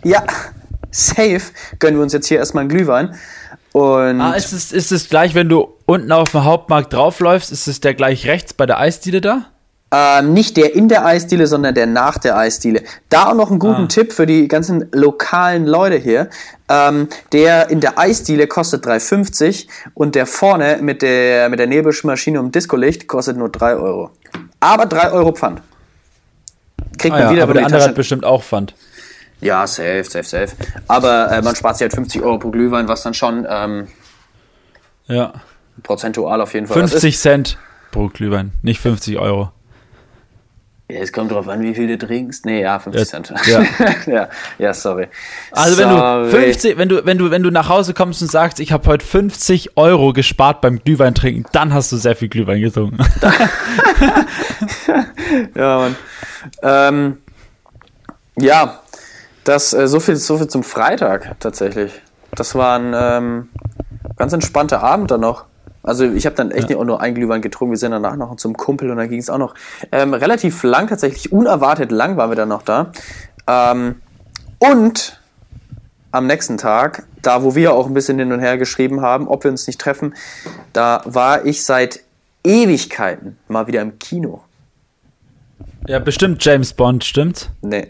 [0.02, 0.24] ja,
[0.90, 1.42] safe
[1.78, 3.14] gönnen wir uns jetzt hier erstmal einen Glühwein.
[3.72, 7.68] Und Ah, ist es, ist es gleich, wenn du unten auf dem Hauptmarkt draufläufst, ist
[7.68, 9.46] es der gleich rechts bei der Eisdiele da?
[9.94, 12.82] Ähm, nicht der in der Eisdiele, sondern der nach der Eisdiele.
[13.10, 13.88] Da auch noch einen guten Ah.
[13.88, 16.30] Tipp für die ganzen lokalen Leute hier.
[16.70, 22.40] Ähm, der in der Eisdiele kostet 3,50 und der vorne mit der, mit der Nebelmaschine
[22.40, 24.10] und Discolicht kostet nur 3 Euro.
[24.60, 25.60] Aber 3 Euro Pfand.
[26.96, 28.74] Kriegt Ah, man ja, wieder aber der andere hat bestimmt auch Pfand.
[29.42, 30.52] Ja, safe, safe, safe.
[30.88, 33.88] Aber äh, man spart sich halt 50 Euro pro Glühwein, was dann schon ähm,
[35.06, 35.34] Ja.
[35.82, 37.58] prozentual auf jeden Fall was 50 Cent
[37.90, 39.50] pro Glühwein, nicht 50 Euro.
[40.92, 42.44] Ja, es kommt drauf an, wie viel du trinkst.
[42.44, 43.32] Nee, ja, 50 Ja, Cent.
[43.46, 44.12] ja.
[44.12, 44.28] ja,
[44.58, 45.08] ja, sorry.
[45.50, 46.24] Also wenn Sorry.
[46.24, 48.86] du 50, wenn du, wenn du, wenn du nach Hause kommst und sagst, ich habe
[48.88, 52.98] heute 50 Euro gespart beim Glühwein trinken, dann hast du sehr viel Glühwein getrunken.
[55.54, 55.96] Ja, Mann.
[56.62, 57.18] Ähm,
[58.38, 58.80] ja,
[59.44, 61.92] das, äh, so, viel, so viel zum Freitag tatsächlich.
[62.34, 63.48] Das war ein ähm,
[64.16, 65.44] ganz entspannter Abend dann noch.
[65.82, 67.72] Also ich habe dann echt auch nur ein Glühwein getrunken.
[67.72, 69.54] Wir sind danach noch zum Kumpel und dann ging es auch noch
[69.90, 72.92] ähm, relativ lang, tatsächlich unerwartet lang waren wir dann noch da.
[73.48, 73.96] Ähm,
[74.58, 75.20] und
[76.12, 79.44] am nächsten Tag, da wo wir auch ein bisschen hin und her geschrieben haben, ob
[79.44, 80.14] wir uns nicht treffen,
[80.72, 82.00] da war ich seit
[82.44, 84.42] Ewigkeiten mal wieder im Kino.
[85.86, 87.50] ja, bestimmt James Bond, stimmt?
[87.62, 87.88] Nee.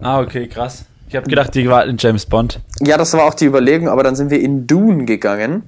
[0.00, 0.84] Ah, okay, krass.
[1.08, 2.60] Ich habe gedacht, die war in James Bond.
[2.80, 5.62] Ja, das war auch die Überlegung, aber dann sind wir in Dune gegangen.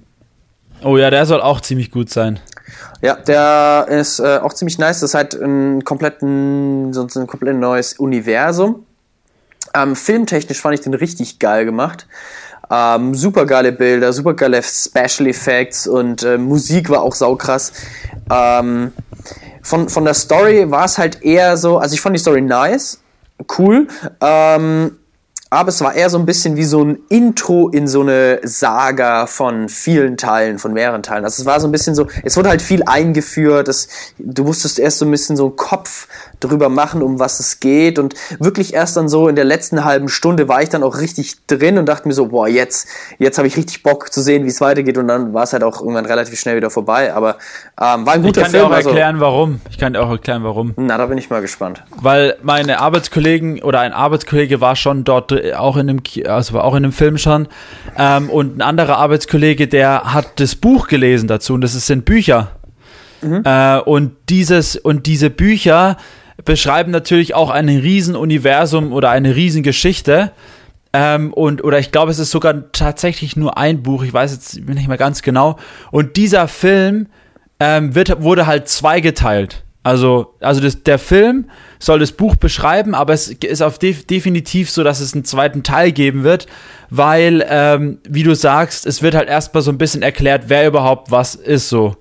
[0.82, 2.40] Oh ja, der soll auch ziemlich gut sein.
[3.02, 5.00] Ja, der ist äh, auch ziemlich nice.
[5.00, 8.86] Das ist halt ein kompletten, so ein komplett neues Universum.
[9.74, 12.06] Ähm, filmtechnisch fand ich den richtig geil gemacht.
[12.70, 17.72] Ähm, super geile Bilder, super geile Special Effects und äh, Musik war auch saukrass.
[18.30, 18.92] Ähm,
[19.62, 23.00] von, von der Story war es halt eher so, also ich fand die Story nice,
[23.58, 23.86] cool,
[24.20, 24.96] ähm,
[25.50, 29.26] aber es war eher so ein bisschen wie so ein Intro in so eine Saga
[29.26, 31.24] von vielen Teilen, von mehreren Teilen.
[31.24, 34.78] Also es war so ein bisschen so, es wurde halt viel eingeführt, es, du musstest
[34.78, 36.08] erst so ein bisschen so einen Kopf
[36.40, 40.08] drüber machen, um was es geht und wirklich erst dann so in der letzten halben
[40.08, 43.48] Stunde war ich dann auch richtig drin und dachte mir so, boah, jetzt, jetzt habe
[43.48, 46.06] ich richtig Bock zu sehen, wie es weitergeht und dann war es halt auch irgendwann
[46.06, 47.36] relativ schnell wieder vorbei, aber
[47.80, 48.70] ähm, war ein Ich guter kann dir Film.
[48.70, 49.60] auch also, erklären, warum.
[49.70, 50.74] Ich kann dir auch erklären, warum.
[50.76, 51.82] na, da bin ich mal gespannt.
[52.00, 56.64] Weil meine Arbeitskollegen oder ein Arbeitskollege war schon dort äh, auch in dem, also war
[56.64, 57.48] auch in dem Film schon.
[57.96, 62.52] Ähm, und ein anderer Arbeitskollege, der hat das Buch gelesen dazu und das sind Bücher.
[63.22, 65.96] Äh, und dieses und diese Bücher
[66.44, 70.32] beschreiben natürlich auch ein Riesenuniversum oder eine Riesengeschichte.
[70.92, 74.02] Ähm, und oder ich glaube, es ist sogar tatsächlich nur ein Buch.
[74.02, 75.58] Ich weiß jetzt nicht mehr ganz genau.
[75.90, 77.08] Und dieser Film
[77.60, 79.64] ähm, wird, wurde halt zweigeteilt.
[79.82, 84.68] Also, also das, der Film soll das Buch beschreiben, aber es ist auf def definitiv
[84.68, 86.48] so, dass es einen zweiten Teil geben wird,
[86.90, 91.12] weil, ähm, wie du sagst, es wird halt erstmal so ein bisschen erklärt, wer überhaupt
[91.12, 91.94] was ist so.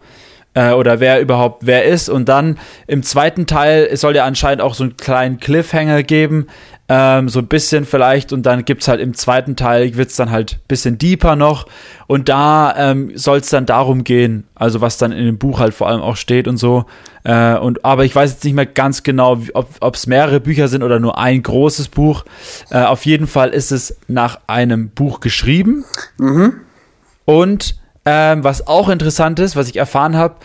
[0.56, 2.10] Äh, oder wer überhaupt wer ist.
[2.10, 6.48] Und dann im zweiten Teil es soll ja anscheinend auch so einen kleinen Cliffhanger geben,
[6.88, 10.60] ähm, so ein bisschen vielleicht und dann gibt's halt im zweiten Teil, wird's dann halt
[10.68, 11.66] bisschen deeper noch
[12.08, 15.74] und da ähm, soll es dann darum gehen, also was dann in dem Buch halt
[15.74, 16.86] vor allem auch steht und so.
[17.24, 20.84] Äh, und aber ich weiß jetzt nicht mehr ganz genau, ob es mehrere Bücher sind
[20.84, 22.24] oder nur ein großes Buch.
[22.70, 25.84] Äh, auf jeden Fall ist es nach einem Buch geschrieben.
[26.18, 26.62] Mhm.
[27.26, 30.36] Und ähm, was auch interessant ist, was ich erfahren habe,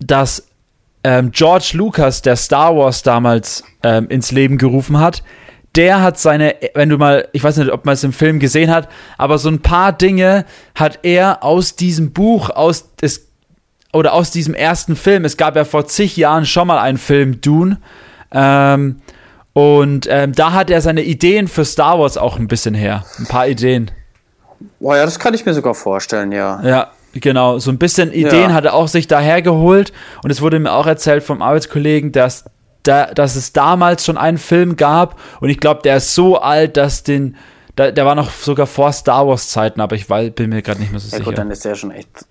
[0.00, 0.48] dass
[1.02, 5.22] ähm, George Lucas, der Star Wars damals ähm, ins Leben gerufen hat,
[5.74, 8.70] der hat seine, wenn du mal, ich weiß nicht, ob man es im Film gesehen
[8.70, 10.44] hat, aber so ein paar Dinge
[10.74, 13.28] hat er aus diesem Buch, aus des,
[13.92, 17.40] oder aus diesem ersten Film, es gab ja vor zig Jahren schon mal einen Film,
[17.40, 17.78] Dune,
[18.30, 19.00] ähm,
[19.52, 23.04] und ähm, da hat er seine Ideen für Star Wars auch ein bisschen her.
[23.18, 23.90] Ein paar Ideen.
[24.80, 26.62] Boah, ja, das kann ich mir sogar vorstellen, ja.
[26.62, 27.58] Ja, genau.
[27.58, 28.52] So ein bisschen Ideen ja.
[28.52, 29.92] hat er auch sich daher geholt.
[30.22, 32.44] Und es wurde mir auch erzählt vom Arbeitskollegen, dass
[32.84, 36.76] da, dass es damals schon einen Film gab und ich glaube, der ist so alt,
[36.76, 37.36] dass den,
[37.76, 40.80] da, der war noch sogar vor Star Wars Zeiten, aber ich weiß, bin mir gerade
[40.80, 41.24] nicht mehr so ja, sicher.
[41.24, 42.26] Gut, dann ist der schon echt.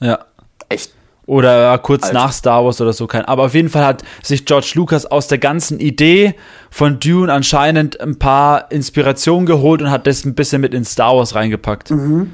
[0.00, 0.26] Ja.
[0.68, 0.92] Echt.
[1.28, 2.14] Oder kurz alt.
[2.14, 3.26] nach Star Wars oder so kein.
[3.26, 6.34] Aber auf jeden Fall hat sich George Lucas aus der ganzen Idee
[6.70, 11.14] von Dune anscheinend ein paar Inspirationen geholt und hat das ein bisschen mit in Star
[11.14, 11.90] Wars reingepackt.
[11.90, 12.32] Mhm.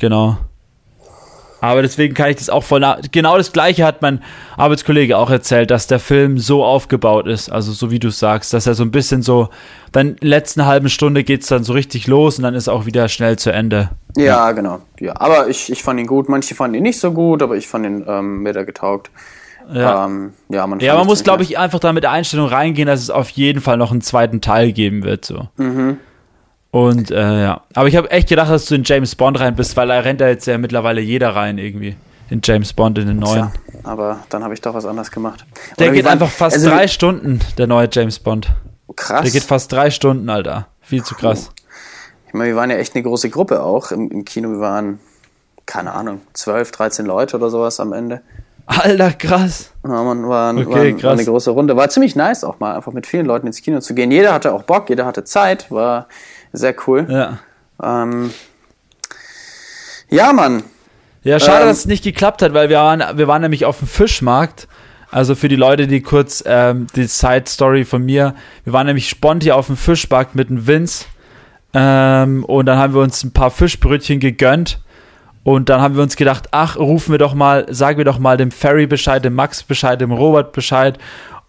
[0.00, 0.38] Genau.
[1.64, 2.98] Aber deswegen kann ich das auch voll nach.
[3.10, 4.22] Genau das gleiche hat mein
[4.58, 8.66] Arbeitskollege auch erzählt, dass der Film so aufgebaut ist, also so wie du sagst, dass
[8.66, 9.48] er so ein bisschen so,
[9.90, 12.68] dann in der letzten halben Stunde geht es dann so richtig los und dann ist
[12.68, 13.88] auch wieder schnell zu Ende.
[14.14, 14.52] Ja, ja.
[14.52, 14.80] genau.
[15.00, 16.28] Ja, aber ich, ich fand ihn gut.
[16.28, 19.10] Manche fanden ihn nicht so gut, aber ich fand ihn ähm, mir da getaugt.
[19.72, 22.86] Ja, ähm, ja man, ja, man muss, glaube ich, einfach da mit der Einstellung reingehen,
[22.86, 25.24] dass es auf jeden Fall noch einen zweiten Teil geben wird.
[25.24, 25.48] So.
[25.56, 25.96] Mhm.
[26.74, 29.76] Und äh, ja, aber ich habe echt gedacht, dass du in James Bond rein bist,
[29.76, 31.94] weil er rennt da jetzt ja mittlerweile jeder rein irgendwie.
[32.30, 33.52] In James Bond, in den neuen.
[33.52, 35.46] Tja, aber dann habe ich doch was anderes gemacht.
[35.78, 38.50] Der geht einfach fast also, drei Stunden, der neue James Bond.
[38.96, 39.22] Krass.
[39.22, 40.66] Der geht fast drei Stunden, Alter.
[40.80, 41.50] Viel zu krass.
[42.26, 44.50] Ich meine, wir waren ja echt eine große Gruppe auch im, im Kino.
[44.50, 44.98] Wir waren,
[45.66, 48.20] keine Ahnung, 12, 13 Leute oder sowas am Ende.
[48.66, 49.70] Alter, krass.
[49.84, 51.02] Ja, man war, okay, war, krass.
[51.04, 51.76] war, eine große Runde.
[51.76, 54.10] War ziemlich nice auch mal, einfach mit vielen Leuten ins Kino zu gehen.
[54.10, 56.08] Jeder hatte auch Bock, jeder hatte Zeit, war
[56.54, 57.06] sehr cool.
[57.10, 57.38] Ja.
[57.82, 58.30] Ähm,
[60.08, 60.62] ja, Mann.
[61.24, 63.78] Ja, schade, ähm, dass es nicht geklappt hat, weil wir waren, wir waren nämlich auf
[63.78, 64.68] dem Fischmarkt.
[65.10, 69.08] Also für die Leute, die kurz ähm, die Side Story von mir, wir waren nämlich
[69.08, 71.06] spontan auf dem Fischmarkt mit dem Vince
[71.72, 74.80] ähm, und dann haben wir uns ein paar Fischbrötchen gegönnt
[75.44, 78.36] und dann haben wir uns gedacht, ach, rufen wir doch mal, sagen wir doch mal
[78.36, 80.98] dem Ferry Bescheid, dem Max Bescheid, dem Robert Bescheid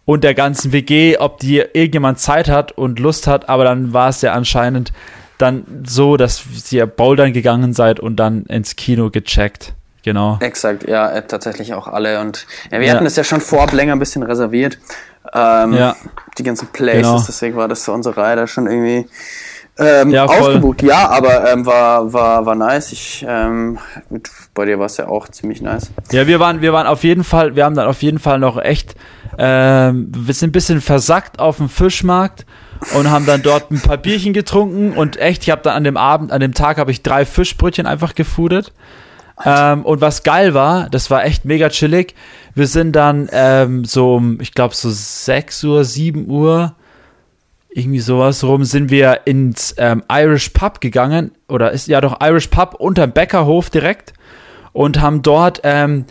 [0.06, 4.10] und der ganzen WG, ob die irgendjemand Zeit hat und Lust hat, aber dann war
[4.10, 4.94] es ja anscheinend
[5.38, 9.74] dann so, dass ihr bouldern gegangen seid und dann ins Kino gecheckt.
[10.04, 10.38] Genau.
[10.40, 12.22] Exakt, ja, äh, tatsächlich auch alle.
[12.22, 12.94] Und ja, wir ja.
[12.94, 14.78] hatten es ja schon vorab länger ein bisschen reserviert.
[15.34, 15.96] Ähm, ja.
[16.38, 17.24] Die ganzen Places, genau.
[17.28, 19.10] deswegen war das für unsere Reihe schon irgendwie
[19.78, 20.84] ähm, ja, ausgebucht.
[20.84, 22.92] Ja, aber ähm, war, war, war nice.
[22.92, 23.80] Ich, ähm,
[24.54, 25.92] bei dir war es ja auch ziemlich nice.
[26.12, 28.62] Ja, wir waren, wir waren auf jeden Fall, wir haben dann auf jeden Fall noch
[28.62, 28.96] echt
[29.38, 32.46] ähm, wir sind ein bisschen versackt auf dem Fischmarkt
[32.94, 35.98] und haben dann dort ein paar Bierchen getrunken und echt, ich habe dann an dem
[35.98, 38.74] Abend, an dem Tag habe ich drei Fischbrötchen einfach gefudert.
[39.44, 42.16] Ähm, und was geil war, das war echt mega chillig.
[42.54, 46.76] Wir sind dann ähm, so um, ich glaube so 6 Uhr, 7 Uhr,
[47.70, 51.32] irgendwie sowas rum, sind wir ins ähm, Irish Pub gegangen.
[51.50, 54.14] Oder ist ja doch Irish Pub unterm Bäckerhof direkt
[54.72, 56.06] und haben dort ähm,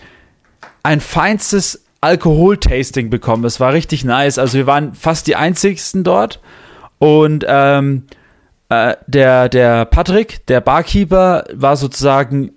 [0.83, 3.45] ein feinstes Alkoholtasting bekommen.
[3.45, 4.39] Es war richtig nice.
[4.39, 6.41] Also wir waren fast die einzigsten dort.
[6.99, 8.05] Und ähm,
[8.69, 12.53] äh, der, der Patrick, der Barkeeper, war sozusagen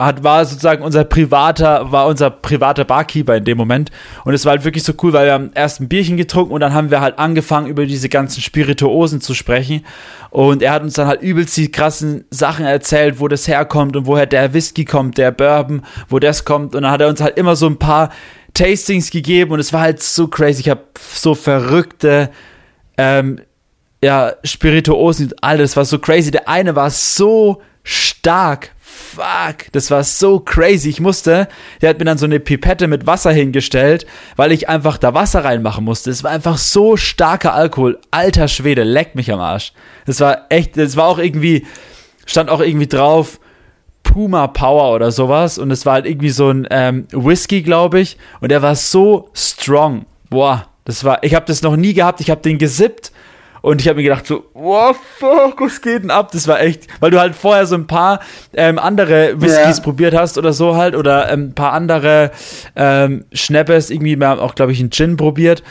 [0.00, 3.90] hat, war sozusagen unser privater, war unser privater Barkeeper in dem Moment.
[4.24, 6.60] Und es war halt wirklich so cool, weil wir haben erst ein Bierchen getrunken und
[6.60, 9.84] dann haben wir halt angefangen, über diese ganzen Spirituosen zu sprechen.
[10.30, 14.06] Und er hat uns dann halt übelst die krassen Sachen erzählt, wo das herkommt und
[14.06, 16.74] woher der Whisky kommt, der Bourbon, wo das kommt.
[16.74, 18.08] Und dann hat er uns halt immer so ein paar
[18.54, 20.60] Tastings gegeben und es war halt so crazy.
[20.60, 22.30] Ich habe so verrückte
[22.98, 23.40] ähm,
[24.02, 26.30] ja, Spirituosen, alles war so crazy.
[26.30, 28.70] Der eine war so stark.
[28.80, 30.88] Fuck, das war so crazy.
[30.88, 31.48] Ich musste,
[31.80, 35.44] der hat mir dann so eine Pipette mit Wasser hingestellt, weil ich einfach da Wasser
[35.44, 36.10] reinmachen musste.
[36.10, 37.98] Es war einfach so starker Alkohol.
[38.10, 39.72] Alter Schwede, leckt mich am Arsch.
[40.06, 41.66] Das war echt, das war auch irgendwie,
[42.26, 43.38] stand auch irgendwie drauf,
[44.12, 45.56] Puma Power oder sowas.
[45.58, 48.16] Und es war halt irgendwie so ein ähm, Whisky, glaube ich.
[48.40, 50.06] Und der war so strong.
[50.28, 52.20] Boah, das war, ich habe das noch nie gehabt.
[52.20, 53.12] Ich habe den gesippt
[53.62, 56.32] und ich habe mir gedacht so, wow, fuck, was geht denn ab?
[56.32, 58.20] Das war echt, weil du halt vorher so ein paar
[58.54, 59.82] ähm, andere Whiskys ja.
[59.82, 62.32] probiert hast oder so halt oder ähm, ein paar andere
[62.74, 65.62] ähm, Schnappes, irgendwie, wir haben auch, glaube ich, einen Gin probiert.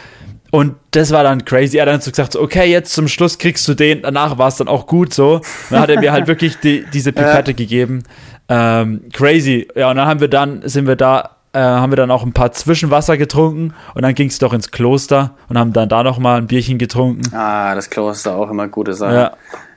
[0.51, 1.77] Und das war dann crazy.
[1.77, 4.01] Er hat dann so gesagt, okay, jetzt zum Schluss kriegst du den.
[4.01, 5.41] Danach war es dann auch gut so.
[5.69, 7.57] Dann hat er mir halt wirklich die, diese Pipette ja.
[7.57, 8.03] gegeben.
[8.49, 9.67] Ähm, crazy.
[9.75, 12.33] Ja, und dann haben wir dann, sind wir da, äh, haben wir dann auch ein
[12.33, 16.17] paar Zwischenwasser getrunken und dann ging es doch ins Kloster und haben dann da noch
[16.17, 17.33] mal ein Bierchen getrunken.
[17.33, 19.15] Ah, das Kloster auch immer gute Sache.
[19.15, 19.31] Ja.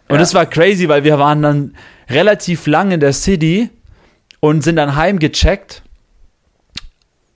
[0.09, 0.39] Und es ja.
[0.39, 1.75] war crazy, weil wir waren dann
[2.09, 3.71] relativ lang in der City
[4.41, 5.83] und sind dann heimgecheckt.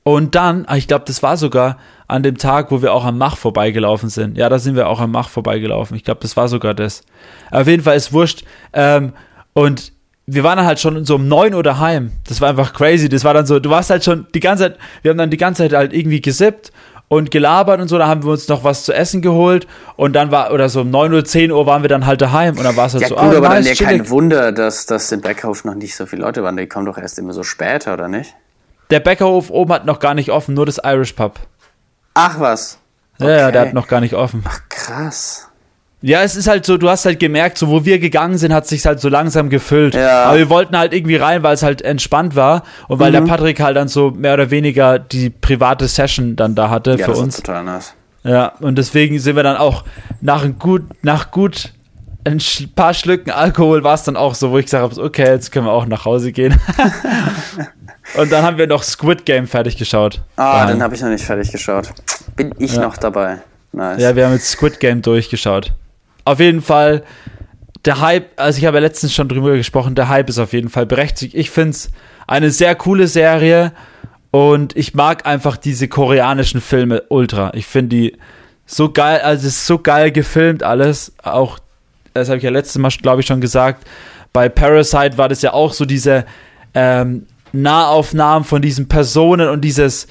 [0.03, 3.19] Und dann, ah, ich glaube, das war sogar an dem Tag, wo wir auch am
[3.19, 4.39] Mach vorbeigelaufen sind.
[4.39, 5.97] Ja, da sind wir auch am Mach vorbeigelaufen.
[5.97, 7.03] Ich glaube, das war sogar das.
[7.51, 8.45] Auf jeden Fall ist wurscht.
[8.73, 9.13] Ähm,
[9.53, 9.93] und
[10.27, 12.13] wir waren dann halt schon so um neun Uhr daheim.
[12.29, 13.09] Das war einfach crazy.
[13.09, 15.37] Das war dann so, du warst halt schon die ganze Zeit, wir haben dann die
[15.37, 16.73] ganze Zeit halt irgendwie gesippt
[17.09, 20.33] und gelabert und so, da haben wir uns noch was zu essen geholt und dann
[20.33, 22.77] war, oder so um 9 Uhr, 10 Uhr waren wir dann halt daheim und dann
[22.77, 25.13] war es halt ja, so, gut, ah, aber nice, dann ja kein Wunder, dass, dass
[25.13, 27.95] im Bäckerhof noch nicht so viele Leute waren, die kommen doch erst immer so später,
[27.95, 28.35] oder nicht?
[28.91, 31.39] Der Bäckerhof oben hat noch gar nicht offen, nur das Irish Pub.
[32.15, 32.79] Ach was.
[33.19, 33.31] Okay.
[33.31, 34.43] Ja, ja, der hat noch gar nicht offen.
[34.47, 35.49] Ach krass.
[36.03, 38.67] Ja, es ist halt so, du hast halt gemerkt, so wo wir gegangen sind, hat
[38.67, 39.95] sich halt so langsam gefüllt.
[39.95, 40.25] Ja.
[40.25, 43.15] Aber wir wollten halt irgendwie rein, weil es halt entspannt war und weil mhm.
[43.15, 47.05] der Patrick halt dann so mehr oder weniger die private Session dann da hatte ja,
[47.05, 47.37] für das uns.
[47.39, 47.95] Total nice.
[48.25, 49.85] Ja, und deswegen sind wir dann auch
[50.21, 51.73] nach ein gut, nach gut
[52.25, 52.41] ein
[52.75, 55.67] paar Schlücken Alkohol war es dann auch so, wo ich gesagt habe, okay, jetzt können
[55.67, 56.59] wir auch nach Hause gehen.
[58.17, 60.23] Und dann haben wir noch Squid Game fertig geschaut.
[60.37, 60.77] Ah, dann.
[60.77, 61.91] den habe ich noch nicht fertig geschaut.
[62.37, 62.83] Bin ich ja.
[62.83, 63.39] noch dabei.
[63.73, 64.01] Nice.
[64.01, 65.73] Ja, wir haben jetzt Squid Game durchgeschaut.
[66.27, 67.05] Auf jeden Fall,
[67.85, 70.69] der Hype, also ich habe ja letztens schon drüber gesprochen, der Hype ist auf jeden
[70.69, 71.35] Fall berechtigt.
[71.35, 71.91] Ich finde es
[72.27, 73.73] eine sehr coole Serie
[74.33, 77.53] und ich mag einfach diese koreanischen Filme ultra.
[77.55, 78.17] Ich finde die
[78.67, 81.13] so geil, also es ist so geil gefilmt alles.
[81.23, 81.61] Auch,
[82.13, 83.87] das habe ich ja letztes Mal, glaube ich, schon gesagt.
[84.33, 86.27] Bei Parasite war das ja auch so diese
[86.75, 90.09] ähm, Nahaufnahmen von diesen Personen und dieses,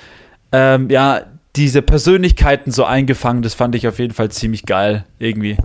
[0.54, 1.23] ähm, ja,
[1.58, 5.58] diese Persönlichkeiten so eingefangen, das fand ich auf jeden Fall ziemlich geil, irgendwie.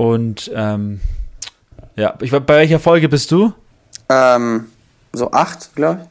[0.00, 0.98] Und ähm,
[1.94, 3.52] ja, ich, bei welcher Folge bist du?
[4.08, 4.70] Ähm,
[5.12, 6.06] so acht, glaube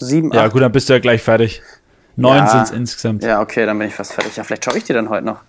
[0.00, 0.06] ich.
[0.06, 0.52] Sieben, Ja, acht.
[0.52, 1.60] gut, dann bist du ja gleich fertig.
[2.16, 3.22] Neun ja, sind es insgesamt.
[3.22, 4.34] Ja, okay, dann bin ich fast fertig.
[4.36, 5.40] Ja, vielleicht schaue ich die dann heute noch.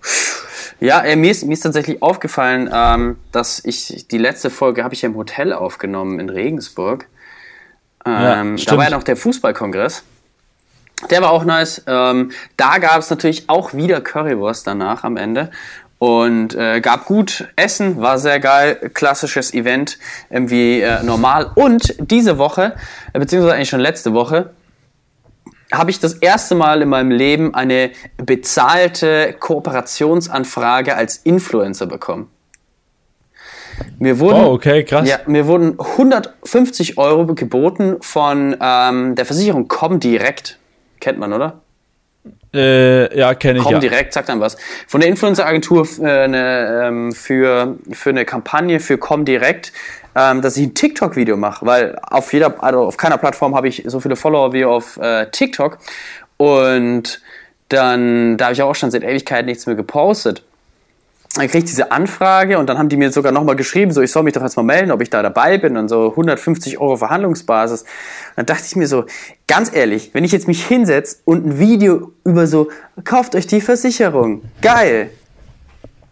[0.82, 4.94] Ja, äh, mir, ist, mir ist tatsächlich aufgefallen, ähm, dass ich die letzte Folge habe
[4.94, 7.08] ich ja im Hotel aufgenommen in Regensburg.
[8.06, 10.04] Ähm, ja, da war ja noch der Fußballkongress.
[11.10, 11.84] Der war auch nice.
[11.88, 15.52] Ähm, da gab es natürlich auch wieder Currywurst danach am Ende.
[16.00, 19.98] Und äh, gab gut Essen, war sehr geil, klassisches Event,
[20.30, 21.52] irgendwie äh, normal.
[21.56, 22.76] Und diese Woche,
[23.14, 24.52] äh, beziehungsweise eigentlich schon letzte Woche,
[25.72, 32.30] habe ich das erste Mal in meinem Leben eine bezahlte Kooperationsanfrage als Influencer bekommen.
[34.00, 35.08] Mir wurden, oh, okay, krass.
[35.08, 40.58] Ja, mir wurden 150 Euro geboten von ähm, der Versicherung Comdirect.
[41.00, 41.62] Kennt man, oder?
[42.54, 43.66] Äh, ja, kenne ich.
[43.66, 44.12] Comdirect, ja.
[44.12, 44.58] sagt dann was.
[44.88, 49.74] Von der Influencer-Agentur äh, eine, ähm, für, für eine Kampagne für Comdirect,
[50.16, 53.84] ähm, dass ich ein TikTok-Video mache, weil auf jeder, also auf keiner Plattform habe ich
[53.86, 55.78] so viele Follower wie auf äh, TikTok.
[56.38, 57.22] Und
[57.70, 60.44] dann, da habe ich auch schon seit Ewigkeit nichts mehr gepostet
[61.36, 64.12] dann kriege ich diese Anfrage und dann haben die mir sogar nochmal geschrieben, so ich
[64.12, 66.98] soll mich doch jetzt mal melden, ob ich da dabei bin und so 150 Euro
[66.98, 67.82] Verhandlungsbasis.
[67.82, 67.88] Und
[68.38, 69.06] dann dachte ich mir so,
[69.48, 72.70] ganz ehrlich, wenn ich jetzt mich hinsetze und ein Video über so,
[73.04, 75.12] kauft euch die Versicherung, geil.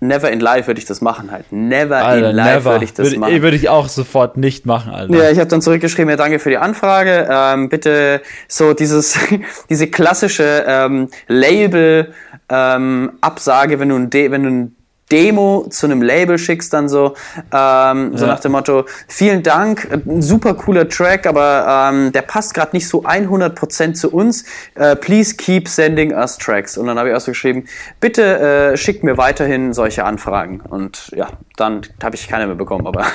[0.01, 1.45] Never in life würde ich das machen halt.
[1.51, 3.41] Never Alter, in life würde ich das würde, machen.
[3.41, 5.15] Würde ich auch sofort nicht machen, Alter.
[5.15, 7.27] Ja, ich habe dann zurückgeschrieben, ja, danke für die Anfrage.
[7.31, 9.17] Ähm, bitte so dieses,
[9.69, 12.13] diese klassische ähm, Label
[12.49, 14.75] ähm, Absage, wenn du ein, wenn du ein
[15.11, 17.13] Demo zu einem Label schickst, dann so,
[17.53, 22.55] ähm, so nach dem Motto, vielen Dank, ein super cooler Track, aber ähm, der passt
[22.55, 24.45] gerade nicht so 100% zu uns.
[24.73, 26.77] Äh, please keep sending us tracks.
[26.77, 27.65] Und dann habe ich auch so geschrieben,
[27.99, 30.61] bitte äh, schickt mir weiterhin solche Anfragen.
[30.61, 33.05] Und ja, dann habe ich keine mehr bekommen, aber.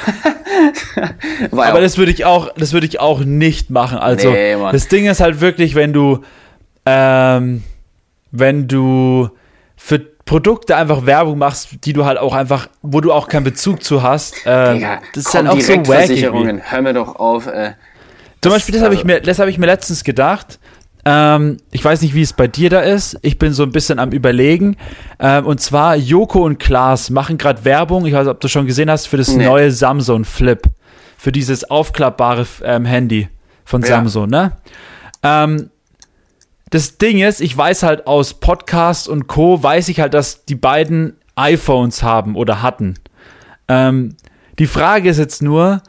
[1.50, 3.98] aber das würde ich auch, das würde ich auch nicht machen.
[3.98, 6.20] Also nee, das Ding ist halt wirklich, wenn du,
[6.87, 7.64] ähm,
[8.31, 9.31] wenn du
[9.76, 13.83] für Produkte einfach Werbung machst, die du halt auch einfach, wo du auch keinen Bezug
[13.83, 14.47] zu hast.
[14.47, 16.21] Äh, Digga, das ist dann auch so wacky.
[16.23, 17.49] Hör mir doch auf.
[17.49, 17.73] Äh,
[18.40, 20.61] Zum Beispiel, das habe ich, mir, hab ich mir letztens gedacht.
[21.05, 23.19] Ähm, ich weiß nicht, wie es bei dir da ist.
[23.23, 24.77] Ich bin so ein bisschen am Überlegen.
[25.19, 28.07] Ähm, und zwar Joko und Klaas machen gerade Werbung.
[28.07, 29.45] Ich weiß nicht, ob du schon gesehen hast für das nee.
[29.45, 30.62] neue Samsung Flip.
[31.19, 33.28] für dieses aufklappbare ähm, Handy
[33.64, 33.89] von Ja.
[33.89, 34.53] Samsung, ne?
[35.24, 35.70] Ähm,
[36.71, 39.62] das Ding ist, ich weiß halt aus Podcast und Co.
[39.62, 42.95] weiß ich halt, dass die beiden iPhones haben oder hatten.
[43.68, 44.16] Ähm,
[44.59, 45.83] die Frage ist jetzt nur,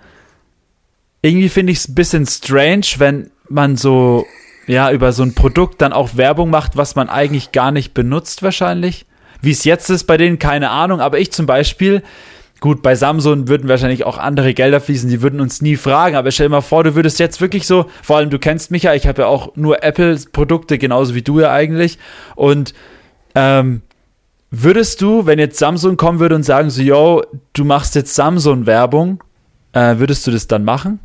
[1.21, 4.25] irgendwie finde ich es ein bisschen strange, wenn man so,
[4.65, 8.41] ja, über so ein Produkt dann auch Werbung macht, was man eigentlich gar nicht benutzt
[8.41, 9.05] wahrscheinlich.
[9.41, 12.01] Wie es jetzt ist bei denen, keine Ahnung, aber ich zum Beispiel,
[12.61, 16.31] gut, bei Samsung würden wahrscheinlich auch andere Gelder fließen, die würden uns nie fragen, aber
[16.31, 18.93] stell dir mal vor, du würdest jetzt wirklich so, vor allem du kennst mich ja,
[18.93, 21.97] ich habe ja auch nur Apple-Produkte, genauso wie du ja eigentlich,
[22.35, 22.73] und
[23.35, 23.81] ähm,
[24.51, 29.23] würdest du, wenn jetzt Samsung kommen würde und sagen so, yo, du machst jetzt Samsung-Werbung,
[29.73, 30.99] äh, würdest du das dann machen?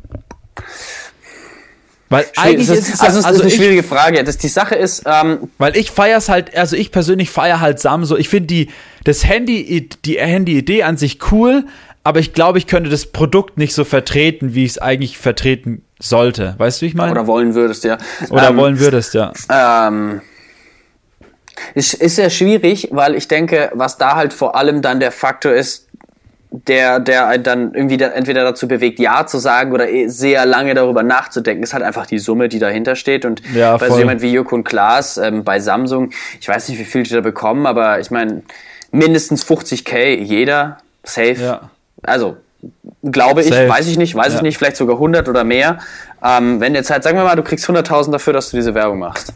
[2.09, 4.23] Weil eigentlich ist es also, es ist eine ich, schwierige Frage.
[4.23, 8.17] Das, die Sache ist, ähm, weil ich feier's halt, also ich persönlich feier halt Samsung.
[8.17, 8.69] Ich finde die,
[9.03, 11.65] das Handy, die Handy-Idee an sich cool,
[12.03, 15.83] aber ich glaube, ich könnte das Produkt nicht so vertreten, wie ich es eigentlich vertreten
[15.99, 16.55] sollte.
[16.57, 17.11] Weißt du, wie ich meine?
[17.11, 17.97] oder wollen würdest, ja.
[18.29, 19.33] Oder ähm, wollen würdest, ja.
[19.49, 20.21] Ähm,
[21.73, 25.53] ist, ist sehr schwierig, weil ich denke, was da halt vor allem dann der Faktor
[25.53, 25.86] ist,
[26.65, 30.45] der, der einen dann irgendwie da, entweder dazu bewegt, Ja zu sagen oder eh sehr
[30.45, 33.25] lange darüber nachzudenken, ist halt einfach die Summe, die dahinter steht.
[33.25, 36.85] Und Ja, bei so jemand wie und Klaas ähm, bei Samsung, ich weiß nicht, wie
[36.85, 38.43] viel die da bekommen, aber ich meine,
[38.91, 41.33] mindestens 50k jeder, safe.
[41.33, 41.69] Ja.
[42.03, 42.37] Also,
[43.03, 43.69] glaube ich, Safe.
[43.69, 44.35] weiß ich nicht, weiß Ja.
[44.37, 45.79] ich nicht, vielleicht sogar 100 oder mehr.
[46.23, 48.99] Ähm, wenn jetzt halt, sagen wir mal, du kriegst 100.000 dafür, dass du diese Werbung
[48.99, 49.33] machst.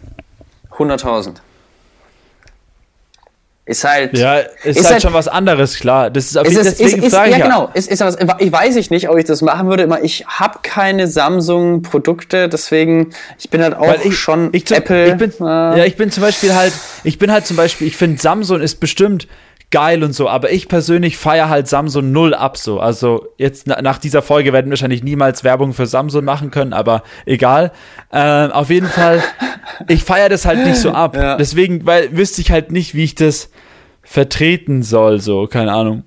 [0.78, 1.36] 100.000.
[3.64, 4.18] Ist halt.
[4.18, 6.10] Ja, ist, Ist halt, halt- schon was anderes, klar.
[6.10, 7.70] Das ist auf Ist ist, deswegen ist, frage ja, genau.
[7.76, 9.84] Ist, ist was, ich weiß ich nicht, ob ich das machen würde.
[9.84, 15.10] Immer, Ich habe keine Samsung-Produkte, deswegen ich bin halt auch ich, schon ich zum, Apple.
[15.10, 17.98] Ich bin, äh, ja, ich bin zum Beispiel halt, ich bin halt zum Beispiel, ich
[17.98, 19.28] finde Samsung ist bestimmt
[19.72, 22.80] geil und so, aber ich persönlich feiere halt Samsung null ab so.
[22.80, 26.74] Also jetzt na, nach dieser Folge werden wir wahrscheinlich niemals Werbung für Samsung machen können,
[26.74, 27.72] aber egal.
[28.12, 29.24] Ähm, auf jeden Fall,
[29.88, 31.16] ich feiere das halt nicht so ab.
[31.16, 31.38] Ja.
[31.38, 33.50] Deswegen, weil wüsste ich halt nicht, wie ich das
[34.04, 36.04] vertreten soll, so, keine Ahnung.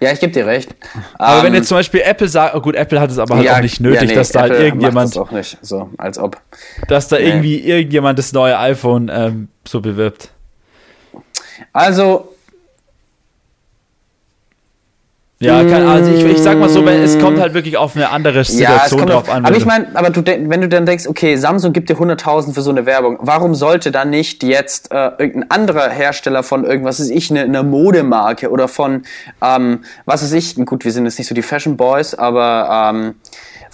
[0.00, 0.74] ja, ich gebe dir recht.
[1.18, 3.50] Aber wenn Ähm, jetzt zum Beispiel Apple sagt, oh gut, Apple hat es aber halt
[3.50, 5.90] auch nicht nötig, ja, nee, dass da halt Apple irgendjemand Macht das auch nicht, so,
[5.98, 6.40] als ob.
[6.88, 7.26] dass da Nee.
[7.28, 10.30] irgendwie irgendjemand das neue iPhone ähm, so bewirbt.
[11.72, 12.32] Also,
[15.38, 18.08] Ja, kann, also ich, ich sag mal so, wenn, es kommt halt wirklich auf eine
[18.08, 19.44] andere ja, es Situation kommt drauf an.
[19.44, 22.62] Aber ich meine, aber du, wenn du dann denkst, okay, Samsung gibt dir 100.000 für
[22.62, 27.10] so eine Werbung, warum sollte dann nicht jetzt äh, irgendein anderer Hersteller von irgendwas, weiß
[27.10, 29.02] ich, eine, eine Modemarke oder von,
[29.42, 33.14] ähm, was weiß ich, gut, wir sind jetzt nicht so die Fashion Boys, aber ähm,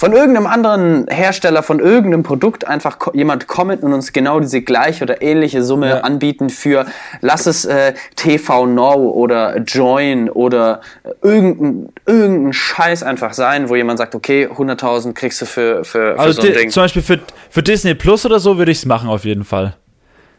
[0.03, 4.61] von irgendeinem anderen Hersteller, von irgendeinem Produkt einfach ko jemand kommen und uns genau diese
[4.61, 6.01] gleiche oder ähnliche Summe Ja.
[6.01, 6.87] anbieten für,
[7.21, 13.77] lass es äh, TV Now oder Join oder äh, irgendein, irgendein Scheiß einfach sein, wo
[13.77, 16.71] jemand sagt, okay, 100.000 kriegst du für, für, für also so ein di- Ding.
[16.71, 19.75] zum Beispiel für, für Disney Plus oder so würde ich es machen auf jeden Fall.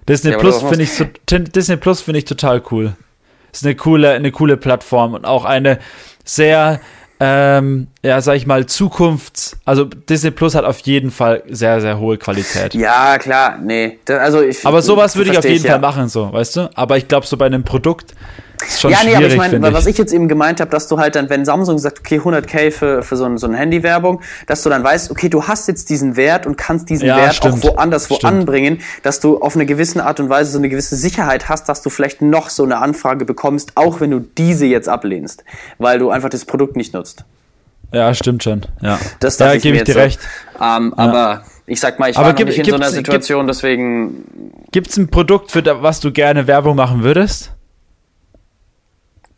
[0.09, 2.91] Disney Ja, Plus finde ich so, Disney Plus finde ich total cool.
[3.53, 5.80] Ist eine coole, eine coole Plattform und auch eine
[6.26, 6.82] sehr,
[7.20, 11.99] ähm, ja, sag ich mal, Zukunfts-, also Disney Plus hat auf jeden Fall sehr, sehr
[11.99, 12.74] hohe Qualität.
[12.74, 13.99] Ja, klar, nee.
[14.05, 15.72] Da, also ich, Aber sowas würde ich auf jeden ja.
[15.72, 16.70] Fall machen, so, weißt du?
[16.76, 18.14] Aber ich glaube, so bei einem Produkt
[18.84, 21.30] Ja, nee, aber ich meine, was ich jetzt eben gemeint habe, dass du halt dann,
[21.30, 24.84] wenn Samsung sagt, okay, 100k für, für so, ein, so eine Handywerbung, dass du dann
[24.84, 27.64] weißt, okay, du hast jetzt diesen Wert und kannst diesen Ja, Wert stimmt.
[27.66, 28.34] auch woanders wo Stimmt.
[28.34, 31.82] anbringen, dass du auf eine gewisse Art und Weise so eine gewisse Sicherheit hast, dass
[31.82, 35.43] du vielleicht noch so eine Anfrage bekommst, auch wenn du diese jetzt ablehnst,
[35.78, 37.26] weil du einfach das Produkt nicht nutzt.
[37.91, 38.61] Ja, stimmt schon.
[38.82, 40.20] Ja, Das da dachte gebe ich dir jetzt recht.
[40.57, 40.64] so.
[40.66, 42.95] Ähm, Aber ich sag mal, ich Aber war noch gibt- nicht in so einer gibt's-
[42.97, 44.24] gibt- Situation, deswegen
[44.72, 47.51] Gibt es ein Produkt, für da, was du gerne Werbung machen würdest?